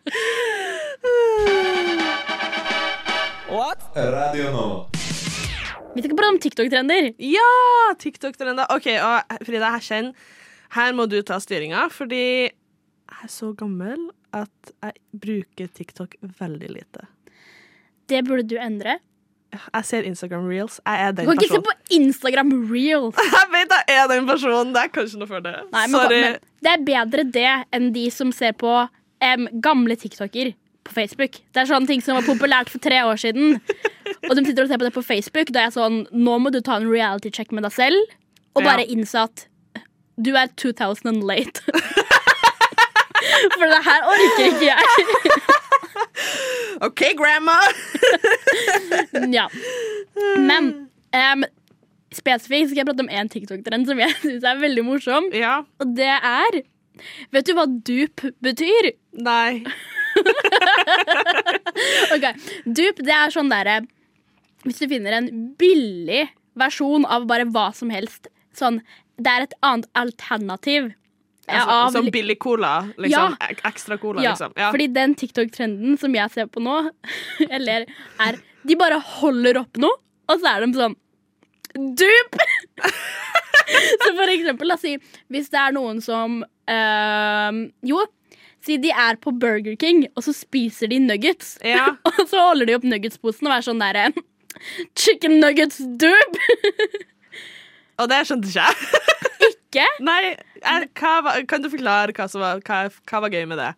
[3.95, 4.85] Radio Nova.
[5.95, 7.13] Vi tenker på om TikTok-trender.
[7.23, 7.51] Ja!
[7.99, 8.67] TikTok-trender.
[8.71, 10.11] OK, og Frida Herkjenn,
[10.75, 16.71] her må du ta styringa, fordi jeg er så gammel at jeg bruker TikTok veldig
[16.71, 17.07] lite.
[18.11, 18.97] Det burde du endre.
[19.51, 20.79] Jeg ser Instagram reels.
[20.87, 23.19] Jeg er Du kan ikke se på Instagram reels.
[23.35, 24.71] Jeg vet jeg er den personen.
[24.71, 25.57] Det er kanskje noe for det.
[25.73, 26.21] Nei, men, Sorry.
[26.23, 30.53] men det er bedre det enn de som ser på um, gamle TikToker
[30.87, 31.37] på Facebook.
[31.53, 33.59] Det er sånne ting som var populært for tre år siden.
[34.29, 35.51] Og de sitter og ser på det på Facebook.
[35.53, 38.17] Da er jeg sånn, Nå må du ta en reality check med deg selv
[38.55, 38.89] og bare Ja.
[38.91, 39.45] innse at
[40.21, 41.61] du er 2000 and late.
[43.57, 44.83] For det her orker ikke jeg.
[46.87, 47.57] OK, grandma!
[49.31, 49.45] Ja.
[50.39, 50.67] Men
[51.15, 51.43] um,
[52.15, 55.29] spesifikt skal jeg prate om én TikTok-trend som jeg syns er veldig morsom.
[55.35, 55.61] Ja.
[55.81, 56.61] Og det er
[57.33, 58.91] Vet du hva dupe betyr?
[59.25, 59.63] Nei.
[62.15, 62.25] Ok,
[62.65, 63.81] Dupe det er sånn derre
[64.65, 66.25] Hvis du finner en billig
[66.59, 68.81] versjon av bare hva som helst Sånn,
[69.15, 70.89] Det er et annet alternativ.
[71.47, 72.89] Ja, av som billig cola.
[72.97, 73.37] Liksom.
[73.39, 74.53] ja, Ekstra cola, ja, liksom.
[74.59, 74.69] Ja.
[74.73, 76.75] Fordi den TikTok-trenden som jeg ser på nå,
[77.49, 77.87] eller
[78.21, 79.97] er De bare holder opp noe,
[80.29, 80.97] og så er de sånn
[81.71, 82.45] Dupe!
[84.03, 84.97] så for eksempel, la oss si
[85.31, 88.01] hvis det er noen som øh, Jo,
[88.65, 91.55] si de er på Burger King, og så spiser de nuggets.
[91.65, 91.95] Ja.
[92.09, 94.11] og så holder de opp nuggetsposen og er sånn derre
[94.99, 96.51] Chicken nuggets dupe!
[98.01, 99.09] Og det skjønte ikke jeg.
[99.47, 99.85] Ikke?
[100.03, 100.33] Nei,
[100.67, 103.69] er, hva Kan du forklare hva som var, hva, hva var gøy med det?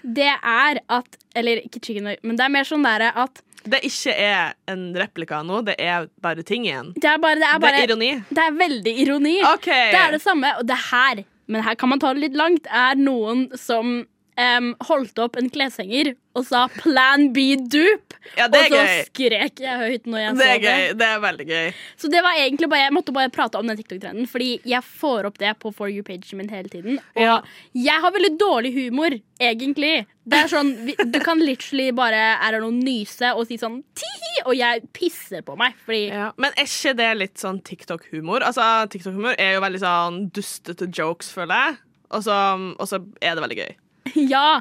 [0.00, 3.82] Det er at Eller ikke chicken nuggets, men det er mer sånn derre at Det
[3.88, 6.94] ikke er en replika av noe, det er bare ting igjen.
[6.96, 8.12] det er bare, det er Det er ironi.
[8.30, 9.34] Det er veldig ironi.
[9.50, 9.68] OK.
[9.68, 12.70] Det er det samme, og det her, men her kan man ta det litt langt,
[12.70, 14.06] er noen som
[14.40, 18.16] em, holdt opp en kleshenger og sa 'Plan B dupe'.
[18.36, 19.04] Ja, og så gøy.
[19.08, 20.98] skrek jeg høyt når jeg Det så gøy.
[21.00, 21.74] Det er veldig gøy.
[21.98, 25.26] Så det var egentlig bare, jeg måtte bare prate om den TikTok-trenden, fordi jeg får
[25.26, 26.98] opp det på For you-pagen min hele tiden.
[27.16, 27.40] Og Ja.
[27.74, 30.06] jeg har veldig dårlig humor, egentlig.
[30.28, 34.46] Det er sånn, Du kan literally bare er det noe nyse og si sånn tihi,
[34.46, 35.74] og jeg pisser på meg.
[35.86, 36.32] Fordi Ja.
[36.36, 38.40] Men er ikke det litt sånn TikTok-humor?
[38.42, 41.76] Altså, TikTok-humor er jo veldig sånn dustete jokes, føler jeg.
[42.12, 43.74] Og så er det veldig gøy.
[44.34, 44.60] Ja.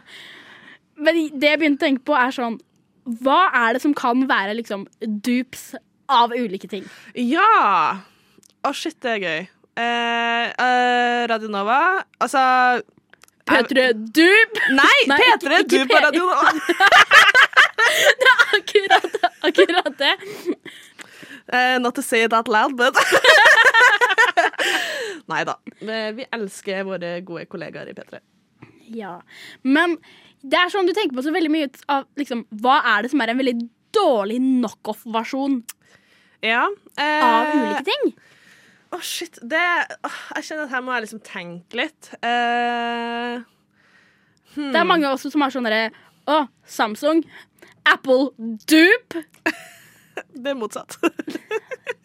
[0.99, 2.57] Men det jeg begynte å tenke på, er sånn
[3.23, 5.69] Hva er det som kan være liksom dupes
[6.11, 6.83] av ulike ting?
[7.15, 7.45] Ja!
[8.65, 9.41] Å, shit, det er gøy.
[9.79, 11.77] Eh, eh, Radio Nova
[12.19, 12.41] Altså
[13.47, 14.51] P3 dup!
[14.75, 16.49] Nei, Nei, P3, Dup på P- Radio Nova!
[18.59, 19.05] Akkurat,
[19.47, 20.13] akkurat det.
[21.51, 22.93] Uh, not to say it out loud, but
[25.31, 25.55] Nei da.
[25.79, 28.19] Vi vi elsker våre gode kollegaer i P3.
[28.95, 29.19] Ja.
[29.63, 29.97] Men
[30.41, 33.21] det er sånn du tenker på så veldig mye av liksom, Hva er det som
[33.23, 33.55] er en veldig
[33.95, 35.59] dårlig knockoff-versjon
[36.45, 36.65] Ja.
[36.97, 38.13] eh, av ulike ting?
[38.95, 39.37] Å, shit.
[39.45, 39.59] Det
[40.07, 42.09] oh, Jeg kjenner at her må jeg liksom tenke litt.
[42.25, 43.41] Eh,
[44.55, 45.91] Det er mange også som har sånn derre
[46.29, 47.21] Å, Samsung.
[47.89, 48.31] Apple
[48.69, 49.23] dupe.
[50.43, 50.97] det er motsatt.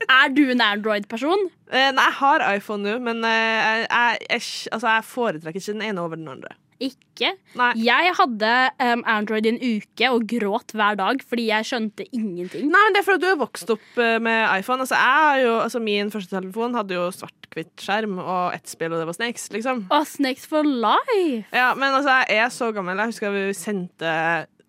[0.04, 1.46] Er du en Android-person?
[1.72, 4.42] Eh, nei, jeg har iPhone nå, men eh, jeg, jeg, jeg,
[4.76, 6.52] altså, jeg foretrekker ikke den ene over den andre.
[6.84, 7.30] Ikke.
[7.58, 7.70] Nei.
[7.86, 8.50] Jeg hadde
[8.82, 12.66] um, Android i en uke og gråt hver dag fordi jeg skjønte ingenting.
[12.72, 14.84] Nei, men Det er fordi du har vokst opp eh, med iPhone.
[14.84, 14.98] Altså,
[15.40, 19.16] jo, altså, Min første telefon hadde jo svart-hvitt skjerm og ett spill, og det var
[19.18, 19.46] Snakes.
[19.54, 21.44] liksom Og Snakes for life!
[21.54, 22.98] Ja, Men altså, jeg er så gammel.
[22.98, 24.14] Jeg husker vi sendte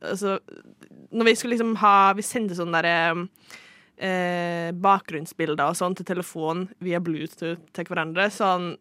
[0.01, 0.37] altså,
[1.11, 3.27] Når vi skulle liksom ha Vi sendte sånne derre
[3.97, 8.29] eh, bakgrunnsbilder og sånn til telefonen via Bluetooth til hverandre.
[8.33, 8.73] Sånn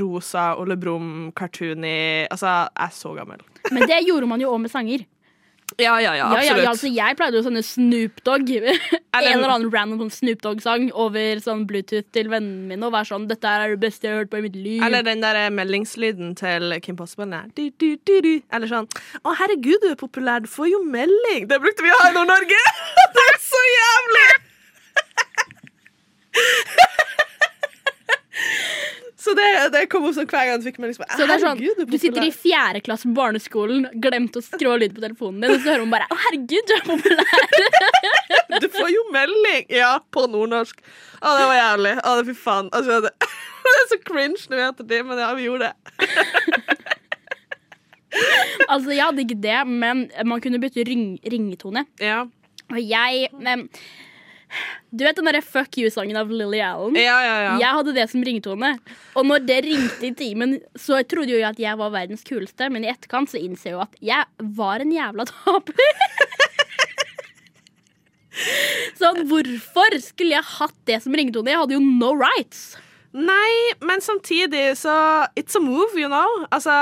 [0.00, 3.42] rosa Ole Brumm-cartoony Altså, jeg er så gammel.
[3.72, 5.04] Men det gjorde man jo òg med sanger.
[5.80, 6.62] Ja, ja, ja, Ja, ja, absolutt.
[6.62, 10.90] ja, altså jeg pleide jo sånne Snoop Dogg En eller annen random sånn Snoop Dogg-sang
[10.92, 14.20] over sånn Bluetooth til vennene mine og være sånn 'Dette er det beste jeg har
[14.22, 14.84] hørt på i mitt liv'.
[14.84, 17.40] Eller den der meldingslyden til Kim Possible.
[17.56, 18.34] Du, du, du, du.
[18.52, 18.86] Eller sånn
[19.24, 21.48] 'Å, herregud, du er populær, du får jo melding'.
[21.48, 22.60] Det brukte vi å ha i Nord-Norge!
[23.16, 24.30] det er så jævlig!
[29.24, 30.98] så det, det kom opp sånn hver gang du fikk melding.
[30.98, 34.44] liksom, så det er sånn, herregud, Du sitter i fjerde klasse på barneskolen, glemte å
[34.44, 36.84] skru av lyd på telefonen din, og så hører hun bare 'Å, herregud, du er
[36.88, 37.48] populær'.
[38.62, 39.64] Du får jo melding!
[39.72, 40.78] Ja, på nordnorsk.
[41.24, 41.94] Å, det var jævlig.
[42.04, 42.68] Å, det fy faen.
[42.76, 43.10] Altså, det,
[43.64, 45.74] det er så cringe når vi heter det, men ja, vi gjorde det.
[48.70, 51.82] Altså, jeg hadde ikke det, men man kunne bytte ring ringetone.
[51.98, 52.20] Ja,
[52.70, 53.26] Og jeg
[54.94, 56.98] Du vet den derre Fuck you-sangen av Lily Allen?
[56.98, 57.34] ja, ja.
[57.46, 57.54] ja.
[57.62, 58.74] Jeg hadde det som ringetone.
[59.18, 62.70] Og når det ringte i timen, så trodde jo jeg at jeg var verdens kuleste,
[62.70, 65.92] men i etterkant så innser jeg jo at jeg var en jævla taper.
[69.00, 71.52] sånn, hvorfor skulle jeg hatt det som ringetone?
[71.52, 72.74] Jeg hadde jo no rights.
[73.14, 73.50] Nei,
[73.86, 74.92] men samtidig så
[75.38, 76.26] It's a move, you know.
[76.50, 76.74] Altså,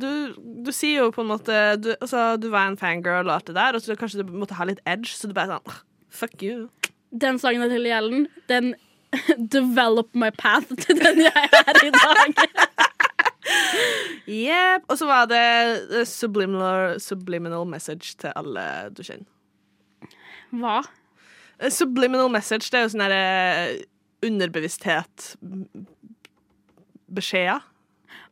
[0.00, 0.32] du,
[0.64, 3.58] du sier jo på en måte du, altså, du var en fangirl og alt det
[3.58, 5.82] der, og så kanskje du måtte ha litt edge, så du bare sånn
[6.14, 6.68] Fuck you.
[7.14, 8.74] Den sangen av til Allen, den
[9.56, 12.40] develop my path til den jeg er i dag.
[14.24, 14.86] Yep.
[14.88, 18.62] Og så var det eh, subliminal, subliminal message til alle
[18.96, 19.26] du kjenner.
[20.54, 20.78] Hva?
[21.58, 23.24] Eh, Subliminal message, det er jo sånn derre
[24.24, 25.34] underbevissthet
[27.14, 27.60] Beskjeder.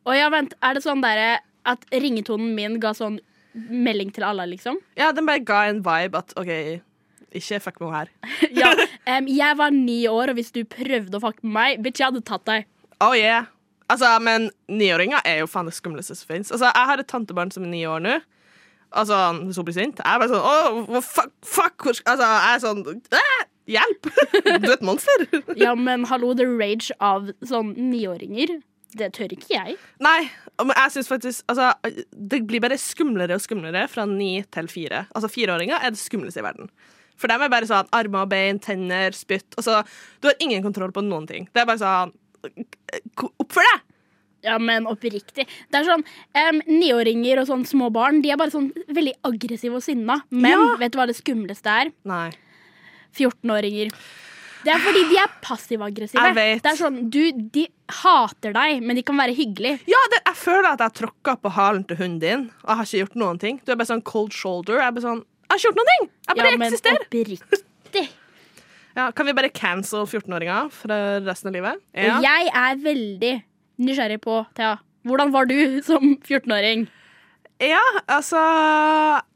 [0.03, 1.37] Og ja, vent, er det sånn derre
[1.69, 3.19] at ringetonen min ga sånn
[3.53, 4.79] melding til alle, liksom?
[4.97, 6.51] Ja, den bare ga en vibe at OK,
[7.39, 8.11] ikke fuck med henne her.
[8.59, 8.71] Ja.
[9.17, 12.11] um, jeg var ni år, og hvis du prøvde å fuck med meg, bitch, jeg
[12.11, 12.67] hadde tatt deg.
[13.03, 13.49] Oh yeah.
[13.91, 16.51] Altså, men niåringer er jo faen det skumleste som fins.
[16.53, 18.19] Altså, jeg har et tantebarn som er ni år nå.
[18.93, 22.61] Altså, Hvis hun blir sint, jeg er bare sånn Åh, fuck, fuck Altså, jeg er
[22.61, 22.83] sånn
[23.17, 23.23] «Æ,
[23.73, 24.09] Hjelp!
[24.61, 25.25] Du er et monster.
[25.63, 28.59] Ja, men hallo, the rage av sånn niåringer,
[28.93, 29.77] det tør ikke jeg.
[30.03, 30.27] Nei,
[30.61, 31.71] men jeg synes faktisk Altså,
[32.13, 35.05] det blir bare skumlere og skumlere fra ni til fire.
[35.15, 36.69] Altså, fireåringer er det skumleste i verden.
[37.19, 39.55] For dem er bare sånn armer og bein, tenner, spytt.
[39.59, 39.81] Altså,
[40.21, 41.47] du har ingen kontroll på noen ting.
[41.53, 42.13] Det er bare sånn
[43.39, 43.83] Oppfør deg!
[44.43, 45.45] Ja, men oppriktig.
[45.71, 46.01] Det er sånn,
[46.35, 50.17] um, Niåringer og sånn små barn De er bare sånn veldig aggressive og sinna.
[50.35, 50.75] Men Ja.
[50.81, 51.93] vet du hva det skumleste er?
[52.03, 52.31] Nei.
[53.15, 53.93] 14-åringer.
[54.63, 56.21] Det er fordi de er passiv-aggressive.
[56.23, 56.61] Jeg vet.
[56.63, 57.67] Det er sånn, du, De
[58.03, 59.79] hater deg, men de kan være hyggelige.
[59.91, 62.77] Ja, det, jeg føler at jeg har tråkka på halen til hunden din, og jeg
[62.79, 63.59] har ikke gjort noen ting.
[63.65, 64.79] Du er bare sånn cold shoulder.
[64.79, 65.23] Jeg er bare sånn
[65.53, 66.09] Noen ting!
[66.27, 67.07] Jeg bare ja, men eksisterer.
[67.07, 68.09] oppriktig.
[68.93, 70.91] Ja, kan vi bare cancel 14-åringa for
[71.25, 71.79] resten av livet?
[71.97, 72.19] Ja.
[72.21, 73.31] Jeg er veldig
[73.81, 75.55] nysgjerrig på, Thea, hvordan var du
[75.87, 76.85] som 14-åring?
[77.63, 78.39] Ja, altså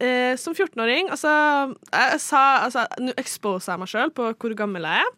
[0.03, 1.30] eh, Som 14-åring Altså,
[1.93, 5.12] jeg sa altså, Nå exposer jeg meg sjøl på hvor gammel jeg er.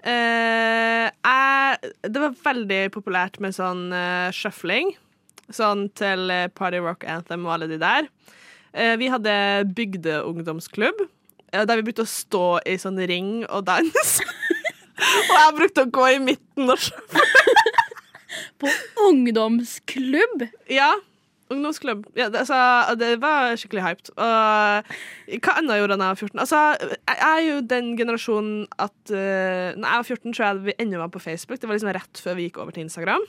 [0.00, 4.94] Eh, jeg, det var veldig populært med sånn eh, shuffling.
[5.52, 8.08] Sånn til eh, Party Rock Anthem og alle de der.
[8.72, 9.34] Eh, vi hadde
[9.74, 11.04] bygdeungdomsklubb,
[11.52, 14.26] eh, der vi begynte å stå i sånn ring og danse.
[15.30, 16.90] og jeg brukte å gå i midten og.
[18.60, 18.70] På
[19.08, 20.44] ungdomsklubb?
[20.70, 20.92] Ja,
[21.50, 22.04] ungdomsklubb.
[22.14, 24.12] Ja, det, altså, det var skikkelig hyped.
[24.14, 26.42] Og hva annet gjorde jeg da jeg var 14?
[26.44, 26.60] Altså,
[27.10, 31.00] jeg er jo den generasjonen at uh, Når jeg var 14, tror jeg vi ennå
[31.02, 31.60] var på Facebook.
[31.60, 33.26] Det var liksom rett før vi gikk over til Instagram.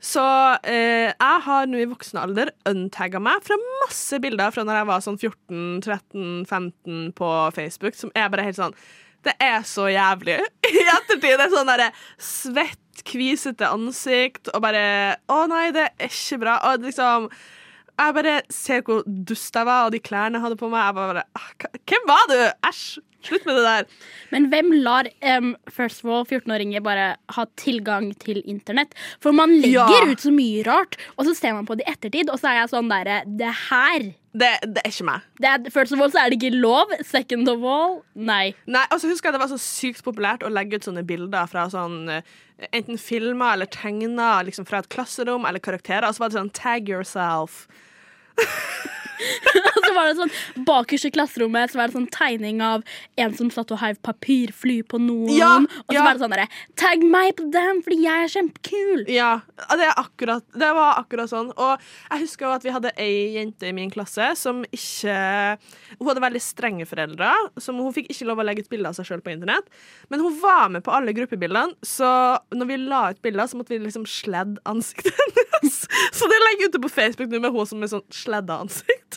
[0.00, 0.22] Så
[0.64, 4.88] eh, jeg har nå i voksen alder untagga meg fra masse bilder fra når jeg
[4.88, 8.76] var sånn 14-13-15 på Facebook, som er bare helt sånn
[9.20, 10.38] Det er så jævlig.
[10.70, 14.84] I ettertid det er sånn derre svett, kvisete ansikt og bare
[15.28, 16.56] Å nei, det er ikke bra.
[16.70, 17.28] Og liksom
[18.00, 20.88] Jeg bare ser hvor dust jeg var, og de klærne jeg hadde på meg.
[20.88, 22.40] Jeg bare, bare, Hvem var du?
[22.72, 23.04] Æsj!
[23.22, 23.86] Slutt med det der.
[24.32, 28.94] Men hvem lar um, first of all 14-åringer bare ha tilgang til internett?
[29.20, 30.06] For man legger Ja.
[30.10, 32.60] ut så mye rart, og så ser man på det i ettertid, og så er
[32.62, 35.20] jeg sånn derre Det her Det, det er ikke meg.
[35.42, 36.86] Det er, first of all så er det ikke lov.
[37.04, 38.54] Second of all, nei.
[38.66, 41.66] Nei, altså husker jeg Det var så sykt populært å legge ut sånne bilder fra
[41.68, 42.22] sånn eh,
[42.72, 46.52] enten filmer eller tegner liksom fra et klasserom eller karakterer, og så var det sånn
[46.54, 47.66] 'tag yourself'.
[49.74, 52.84] Og så var det sånn bakerst i klasserommet Så var det sånn tegning av
[53.20, 55.32] en som satt og heiv papirfly på noen.
[55.34, 56.04] Ja, og så ja.
[56.06, 56.48] var det sånn derre
[56.80, 59.04] Tagg meg på dem, fordi jeg er kjempekul!
[59.10, 59.30] Ja,
[59.78, 61.50] det, akkurat, det var akkurat sånn.
[61.54, 65.16] Og jeg husker at vi hadde ei jente i min klasse som ikke
[65.98, 67.30] Hun hadde veldig strenge foreldre,
[67.60, 69.66] så hun fikk ikke lov å legge ut bilde av seg sjøl på internett.
[70.12, 72.10] Men hun var med på alle gruppebildene, så
[72.54, 75.16] når vi la ut bilder, så måtte vi liksom sledde ansiktet
[75.60, 75.80] hennes.
[76.16, 79.09] Så det legger jeg ute på Facebook nå med hun som er sånn sledda ansikt.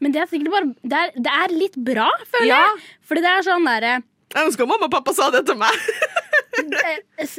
[0.00, 2.60] Men det er sikkert bare Det er, det er litt bra, føler Ja.
[2.68, 2.82] jeg.
[3.08, 3.92] Fordi det er sånn derre
[4.34, 5.74] Jeg ønsker mamma og pappa sa det til meg.
[7.20, 7.32] eh,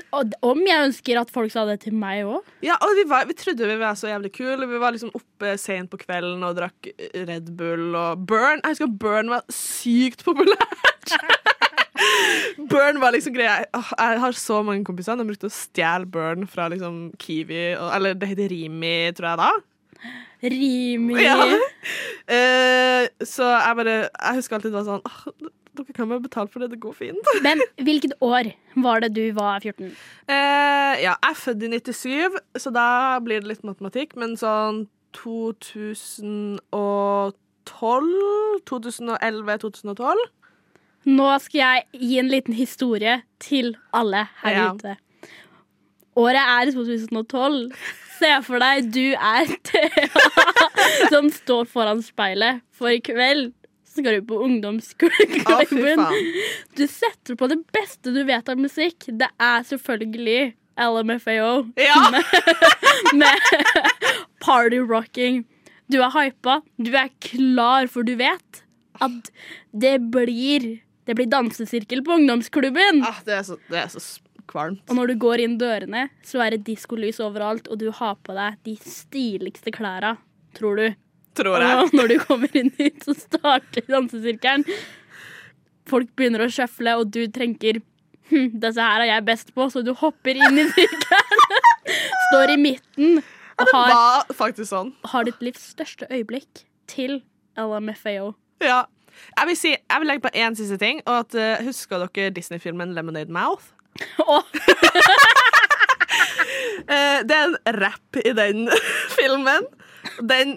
[0.44, 2.42] Om jeg ønsker at folk sa det til meg òg.
[2.66, 4.68] Ja, og vi, var, vi trodde vi var så jævlig kule.
[4.68, 8.60] Vi var liksom oppe sent på kvelden og drakk Red Bull og Burn.
[8.66, 11.16] Jeg husker Burn var sykt populært.
[12.72, 13.62] Burn var liksom greia.
[13.72, 15.16] Jeg har så mange kompiser.
[15.20, 19.52] De brukte å stjele Burn fra liksom Kiwi, eller det heter Rimi, tror jeg da.
[20.44, 21.16] Rimi.
[21.22, 21.36] Ja.
[22.32, 26.50] Eh, så jeg bare Jeg husker alltid det var sånn oh, Dere kan bare betale
[26.52, 27.30] for det, det går fint.
[27.46, 28.50] Men hvilket år
[28.84, 29.86] var det du var 14?
[30.28, 32.88] Eh, ja, jeg er født i 97, så da
[33.24, 34.84] blir det litt matematikk, men sånn
[35.16, 36.60] 2012
[38.60, 40.26] 2011-2012.
[41.10, 44.68] Nå skal jeg gi en liten historie til alle her Ja.
[44.74, 44.98] ute.
[46.16, 47.72] Året er 2012.
[48.22, 50.08] Se for deg du er Thea
[51.10, 53.52] som står foran speilet, for i kveld
[53.92, 56.04] skal du på ungdomsklubben.
[56.78, 59.10] Du setter på det beste du vet av musikk.
[59.10, 62.22] Det er selvfølgelig LMFAO Ja!
[63.20, 63.36] med
[64.40, 65.44] party rocking.
[65.92, 68.64] Du er hypa, du er klar, for du vet
[69.02, 69.34] at
[69.74, 70.78] det blir
[71.10, 73.02] Det blir dansesirkel på ungdomsklubben.
[73.04, 74.00] Ah, det, er så, det er så
[74.52, 74.84] kvalmt.
[74.90, 78.36] Og når du går inn dørene, så er det diskolys overalt, og du har på
[78.38, 80.16] deg de stiligste klærne,
[80.58, 81.00] tror du.
[81.40, 81.78] Tror jeg.
[81.80, 84.66] Og når du kommer inn hit, så starter dansesirkelen.
[85.90, 87.80] Folk begynner å sjøfle, og du tenker
[88.32, 91.46] hm, disse her er jeg best på, så du hopper inn i sirkelen.
[92.32, 93.22] Står i midten
[93.62, 94.94] og Det har, var faktisk sånn.
[95.12, 97.20] har ditt livs største øyeblikk til
[97.60, 98.34] LMFAO.
[98.64, 98.86] Ja.
[99.38, 101.02] Jeg vil, si, jeg vil legge på én siste ting.
[101.06, 103.74] Og at, uh, Husker dere Disney-filmen Lemonade Mouth?
[104.28, 104.44] Og
[106.92, 108.66] Eh, det er en rap i den
[109.18, 109.64] filmen.
[110.28, 110.56] Den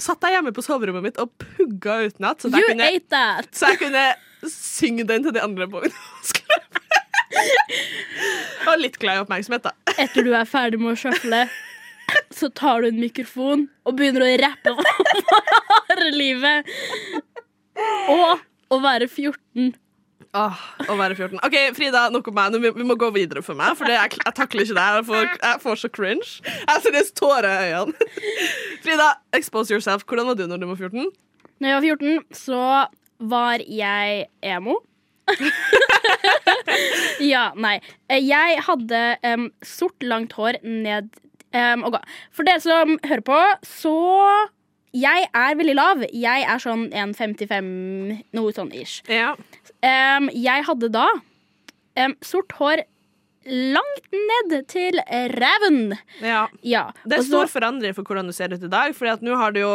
[0.00, 3.48] satt jeg hjemme på soverommet mitt og pugga utenat, så, you kunne- ate that!
[3.56, 4.04] så jeg kunne
[4.52, 6.82] synge den til de andre på ungdomsklubben.
[8.70, 9.72] Og litt glad i oppmerksomhet, da.
[10.00, 11.42] Etter du er ferdig med å sjøfle,
[12.34, 14.80] så tar du en mikrofon og begynner å rappe om
[15.90, 16.70] harde livet.
[18.14, 18.40] Og
[18.72, 19.74] å være 14.
[20.36, 21.38] Åh, å være 14.
[21.46, 22.56] OK, Frida, nok om meg.
[22.60, 24.88] Vi, må gå videre for meg, for det, jeg, jeg takler ikke det.
[24.96, 26.32] Jeg får, jeg får så cringe.
[26.44, 28.10] Jeg har seriøst tårer i øynene.
[28.84, 30.04] Frida, expose yourself.
[30.04, 31.08] Hvordan var du når du var 14?
[31.62, 32.60] Når jeg var 14, så
[33.32, 34.76] var jeg emo.
[37.32, 37.78] ja, nei.
[38.12, 41.08] Jeg hadde um, sort, langt hår ned
[41.56, 42.04] um, okay.
[42.34, 43.96] For dere som hører på, så
[44.96, 46.04] Jeg er veldig lav.
[46.14, 47.66] Jeg er sånn 1,55,
[48.36, 49.02] noe sånn ish.
[49.12, 49.34] Ja.
[49.86, 51.06] Em, jeg hadde da
[52.02, 52.82] um, sort hår
[53.46, 54.98] langt ned til
[55.38, 55.94] ræven.
[56.20, 56.46] ja.
[56.66, 56.88] Ja.
[57.06, 59.60] Det er stor forandring for hvordan du ser ut i dag, at nå har du
[59.60, 59.72] jo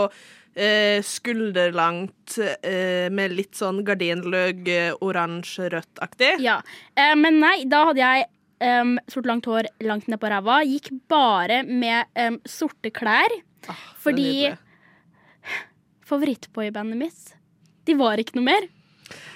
[0.59, 2.35] eh, skulderlangt
[2.67, 6.33] eh, med litt sånn gardinløg, eh, oransje-rødt-aktig.
[6.43, 6.59] Ja.
[6.99, 8.27] Eh, men nei, da hadde jeg
[8.59, 10.61] em, sort langt hår langt ned på ræva.
[10.67, 13.39] Gikk bare med em, sorte klær.
[13.71, 14.51] Ah, Fordi
[16.11, 17.35] favorittboybandet mitt,
[17.87, 18.67] de var ikke noe mer.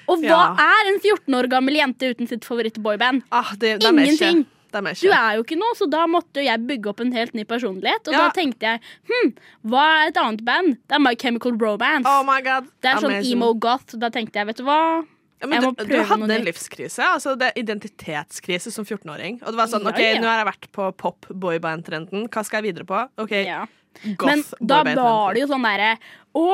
[0.07, 0.55] Og hva Ja.
[0.57, 3.23] er en 14 år gammel jente uten sitt favorittboyband?
[3.31, 4.45] ah, de, de er Ingenting.
[4.71, 7.33] De er Du er jo ikke noe, så da måtte jeg bygge opp en helt
[7.33, 8.07] ny personlighet.
[8.07, 8.27] Og Ja.
[8.27, 9.33] da tenkte jeg hm,
[9.65, 10.77] hva er et annet band?
[10.87, 12.05] Det er My Chemical Romance.
[12.07, 12.67] Oh my god.
[12.81, 13.85] det er sånn emo goth.
[13.93, 15.05] Så da tenkte jeg, vet du hva
[15.53, 17.05] Ja, men du, du hadde en livskrise.
[17.05, 19.41] Altså det identitetskrise som 14-åring.
[19.43, 20.19] Og det var sånn, ok, ja.
[20.21, 22.27] nå har jeg vært på pop-boyband-trenden.
[22.33, 23.01] Hva skal jeg videre på?
[23.21, 23.65] Ok, Ja.
[24.03, 25.03] Men goth da boyband-trenden.
[25.05, 25.91] var det jo sånn derre
[26.35, 26.47] Å,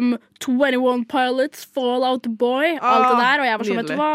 [0.00, 3.42] um, 21 Pilots, Fallout Boy, Boy, alt det Ah, der.
[3.42, 4.12] Og jeg var sånn, vet du hva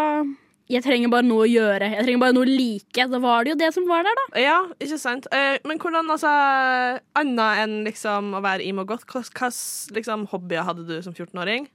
[0.71, 1.87] Jeg trenger bare noe å gjøre.
[1.91, 3.05] Jeg trenger bare noe å like.
[3.11, 4.39] Da var det jo det som var der, da.
[4.39, 5.27] Ja, ikke sant.
[5.35, 6.31] Eh, men hvordan, altså
[7.19, 9.49] Annet enn liksom å være emo goth, hva
[9.91, 11.67] liksom, hobbyer hadde du som 14-åring?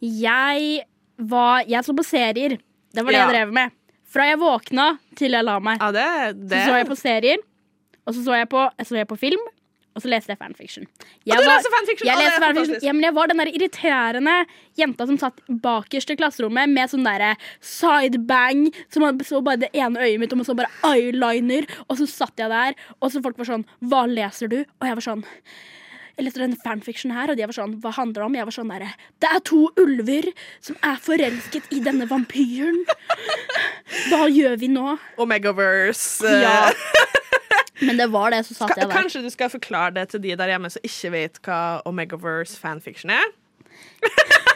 [0.00, 0.86] Jeg
[1.28, 2.58] var Jeg så på serier.
[2.94, 3.26] Det var det Ja.
[3.26, 3.70] jeg drev med.
[4.10, 5.78] Fra jeg våkna til jeg la meg.
[5.80, 7.38] Ja, det, det Så så jeg på serier,
[8.06, 9.40] og så så jeg på, så jeg på film,
[9.96, 10.84] Og så leste jeg fanfiction.
[10.86, 12.06] Og Jeg du leser fanfiction!
[12.06, 12.78] jeg leste fanfiction.
[12.86, 14.46] Ja, men jeg var den der irriterende
[14.78, 19.98] jenta som satt bakerst i klasserommet med sånn derre sidebang, som så bare det ene
[19.98, 23.44] øyet mitt, og så bare eyeliner, og så satt jeg der, og så folk var
[23.50, 24.60] sånn Hva leser du?
[24.80, 25.24] Og jeg var sånn
[26.26, 28.38] leste denne fanfiction her, og de var sånn, hva handler det om?
[28.38, 28.90] Jeg var sånn derre
[29.22, 30.30] Det er to ulver
[30.64, 32.82] som er forelsket i denne vampyren.
[34.10, 34.96] Hva gjør vi nå?
[35.20, 36.34] Omegaverse.
[36.44, 36.70] Ja.
[37.80, 38.92] Men det var det, så satt jeg der.
[38.92, 43.12] Kanskje du skal forklare det til de der hjemme som ikke vet hva Omegaverse fanfiction
[43.14, 43.30] er?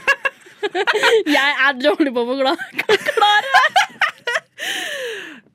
[1.28, 2.56] Jeg er dårlig på å forklare.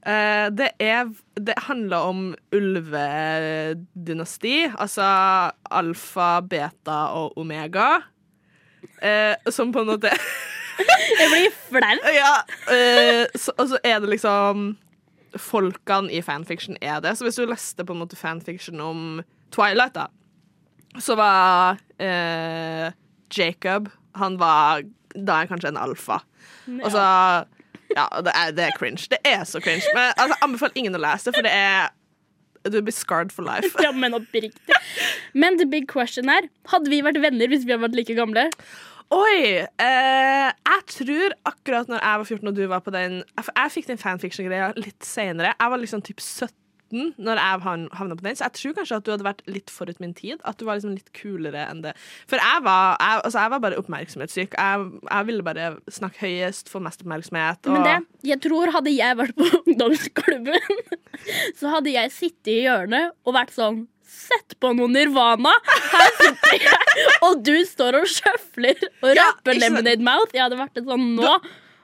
[0.08, 5.04] Eh, det, er, det handler om ulvedynasti, altså
[5.72, 8.00] alfa, beta og omega.
[9.04, 10.08] uh, som på en måte
[11.20, 12.00] Jeg blir flau.
[12.22, 12.32] Ja,
[12.72, 14.78] uh, så, og så er det liksom
[15.36, 17.18] Folkene i fanfiction er det.
[17.18, 19.22] Så hvis du leste på en måte fanfiction om
[19.52, 20.08] Twilight, da,
[20.98, 21.78] så var
[23.38, 24.82] Jacob Han var
[25.14, 26.24] da er kanskje en alfa.
[26.84, 27.04] Og så
[27.96, 29.08] Ja, det er, det er cringe.
[29.12, 29.86] Det er så cringe.
[29.96, 31.90] Men altså, jeg anbefaler ingen å lese det, for det er
[32.70, 33.72] Du blir scarred for life.
[33.82, 34.78] Ja, men oppriktig.
[35.34, 38.50] Men the big question er Hadde vi vært venner hvis vi hadde vært like gamle?
[39.16, 39.66] Oi!
[39.66, 43.72] Eh, jeg tror akkurat når jeg var 14 og du var på den Jeg, jeg
[43.74, 45.56] fikk den fanfiction-greia litt senere.
[45.56, 46.52] Jeg var liksom typ 17
[46.92, 49.70] når jeg havn- havna på den, så jeg tror kanskje at du hadde vært litt
[49.74, 50.40] forut min tid.
[50.48, 51.94] At du var liksom litt kulere enn det.
[52.30, 54.58] For jeg var, jeg, altså jeg var bare oppmerksomhetssyk.
[54.58, 57.62] Jeg, jeg ville bare snakke høyest, få mest oppmerksomhet.
[57.70, 57.96] Og, Men det,
[58.34, 60.84] jeg tror hadde jeg vært på ungdomsklubben,
[61.60, 65.52] så hadde jeg sittet i hjørnet og vært sånn Sett på noe Nirvana!
[65.94, 69.60] Her sitter jeg, og du står og sjøfler og rapper ja.
[69.62, 70.34] Lemonade Mouth.
[70.34, 71.36] Jeg hadde vært sånn Nå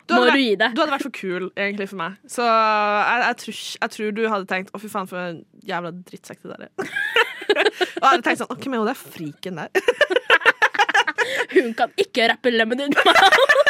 [0.05, 0.67] Du hadde, vært, det.
[0.75, 2.17] du hadde vært for kul, egentlig, for meg.
[2.29, 5.91] Så jeg, jeg, tror, jeg tror du hadde tenkt Å, fy faen, for en jævla
[5.97, 6.71] drittsekk det der er.
[6.85, 9.69] og jeg hadde tenkt sånn hvem er hun der friken der?
[11.55, 13.63] Hun kan ikke rappe Lemonade Mouth.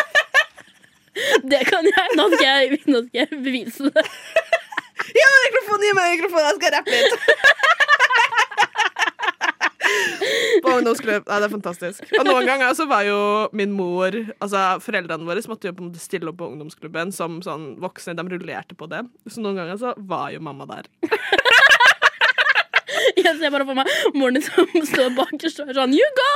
[1.47, 2.17] Det kan jeg.
[2.19, 4.03] Nå skal jeg, nå skal jeg bevise det.
[5.15, 7.84] Gi meg mikrofonen, gi meg mikrofonen, jeg skal rappe litt.
[10.63, 11.27] På ungdomsklubb.
[11.27, 12.05] Nei, det er fantastisk.
[12.19, 13.17] Og noen ganger så var jo
[13.55, 17.41] min mor Altså Foreldrene våre måtte jo på en måte stille opp på ungdomsklubben som
[17.45, 18.15] sånn voksne.
[18.17, 19.03] De rullerte på det.
[19.29, 20.89] Så noen ganger så var jo mamma der.
[23.15, 26.31] Jeg ser bare for meg moren din som står bakerst og er sånn You go!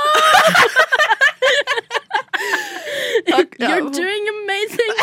[3.59, 4.93] You're doing amazing!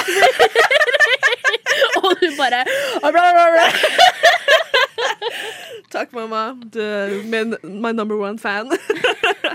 [2.02, 2.64] og du bare
[3.02, 3.66] bla, bla, bla.
[5.94, 6.42] Takk, mamma.
[6.72, 8.70] Du er min, my number one fan.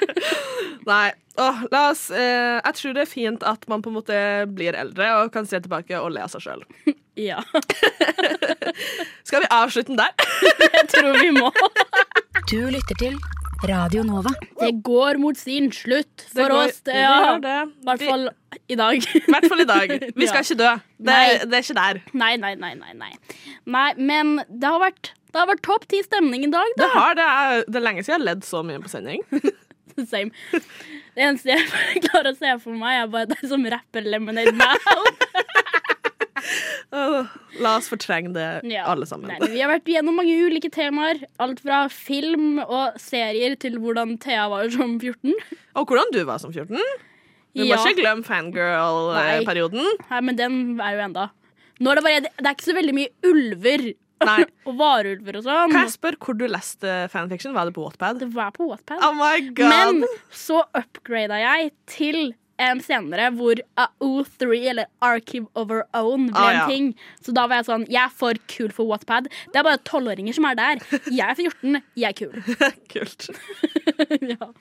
[0.89, 1.11] Nei.
[1.39, 4.15] Åh, la oss eh, Jeg tror det er fint at man på en måte
[4.51, 6.65] blir eldre og kan se tilbake og le av seg sjøl.
[7.15, 7.39] Ja,
[9.27, 10.11] Skal vi avslutte den der?
[10.75, 11.47] jeg tror vi må.
[12.51, 13.15] Du lytter til
[13.69, 14.31] Radio Nova.
[14.59, 16.79] Det går mot sin slutt Det for går- oss.
[16.81, 17.69] det Ja, det.
[17.81, 18.29] I hvert fall
[18.69, 18.95] i dag.
[19.15, 19.89] I hvert fall i dag.
[20.15, 20.41] Vi skal Ja.
[20.41, 20.71] ikke dø.
[20.97, 22.01] Det, det er ikke der.
[22.13, 23.11] Nei, nei, nei, nei, nei.
[23.65, 27.13] Nei, men det har vært, det har vært topp ti stemning i dag, Det, har,
[27.15, 29.21] det, er, det er lenge siden jeg har ledd så mye på sending.
[30.07, 30.31] Same.
[31.13, 35.21] Det eneste jeg klarer å se for meg, er bare deg som rapper Lemonade Mouth.
[36.91, 38.83] La oss fortrenge det, Ja.
[38.91, 39.31] alle sammen.
[39.39, 41.21] Nei, vi har vært gjennom mange ulike temaer.
[41.39, 45.33] Alt fra film og serier til hvordan Thea var som 14.
[45.75, 46.77] Og hvordan du var som 14.
[47.55, 47.77] Du må Ja.
[47.83, 49.85] ikke glemme fangirl-perioden.
[50.09, 51.29] Nei, men den er jo enda.
[51.81, 54.43] Nå er det, bare, det er ikke så veldig mye ulver Nei.
[54.69, 55.71] og varulver og sånn.
[55.73, 57.53] Kan jeg spørre hvor du leste fanfiction?
[57.55, 58.19] Var det på Wattpad?
[58.21, 59.01] Det var på Wattpad.
[59.01, 59.69] Oh my god!
[59.71, 66.41] Men så upgrada jeg til en senere hvor AO3, eller Archive of Our Own, ble
[66.41, 66.63] Ah, ja.
[66.65, 66.89] en ting.
[67.25, 69.29] Så da var jeg sånn Jeg er for kul for Wattpad.
[69.51, 70.83] Det er bare tolvåringer som er der.
[71.09, 72.35] Jeg er 14, jeg er kul.
[72.93, 73.29] Kult.
[74.33, 74.51] ja.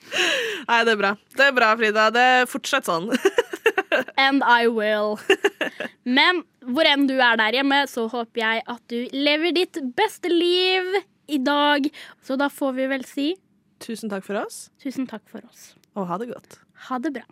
[0.67, 1.13] Nei, det er bra.
[1.37, 2.07] Det er bra, Frida.
[2.15, 3.09] Det Fortsett sånn.
[4.17, 5.17] And I will.
[6.07, 10.31] Men hvor enn du er der hjemme, så håper jeg at du lever ditt beste
[10.31, 10.93] liv
[11.31, 11.87] i dag.
[12.25, 13.29] Så da får vi vel si
[13.81, 15.71] Tusen takk for oss, tusen takk for oss.
[15.97, 16.59] og ha det godt.
[16.87, 17.23] Ha det bra.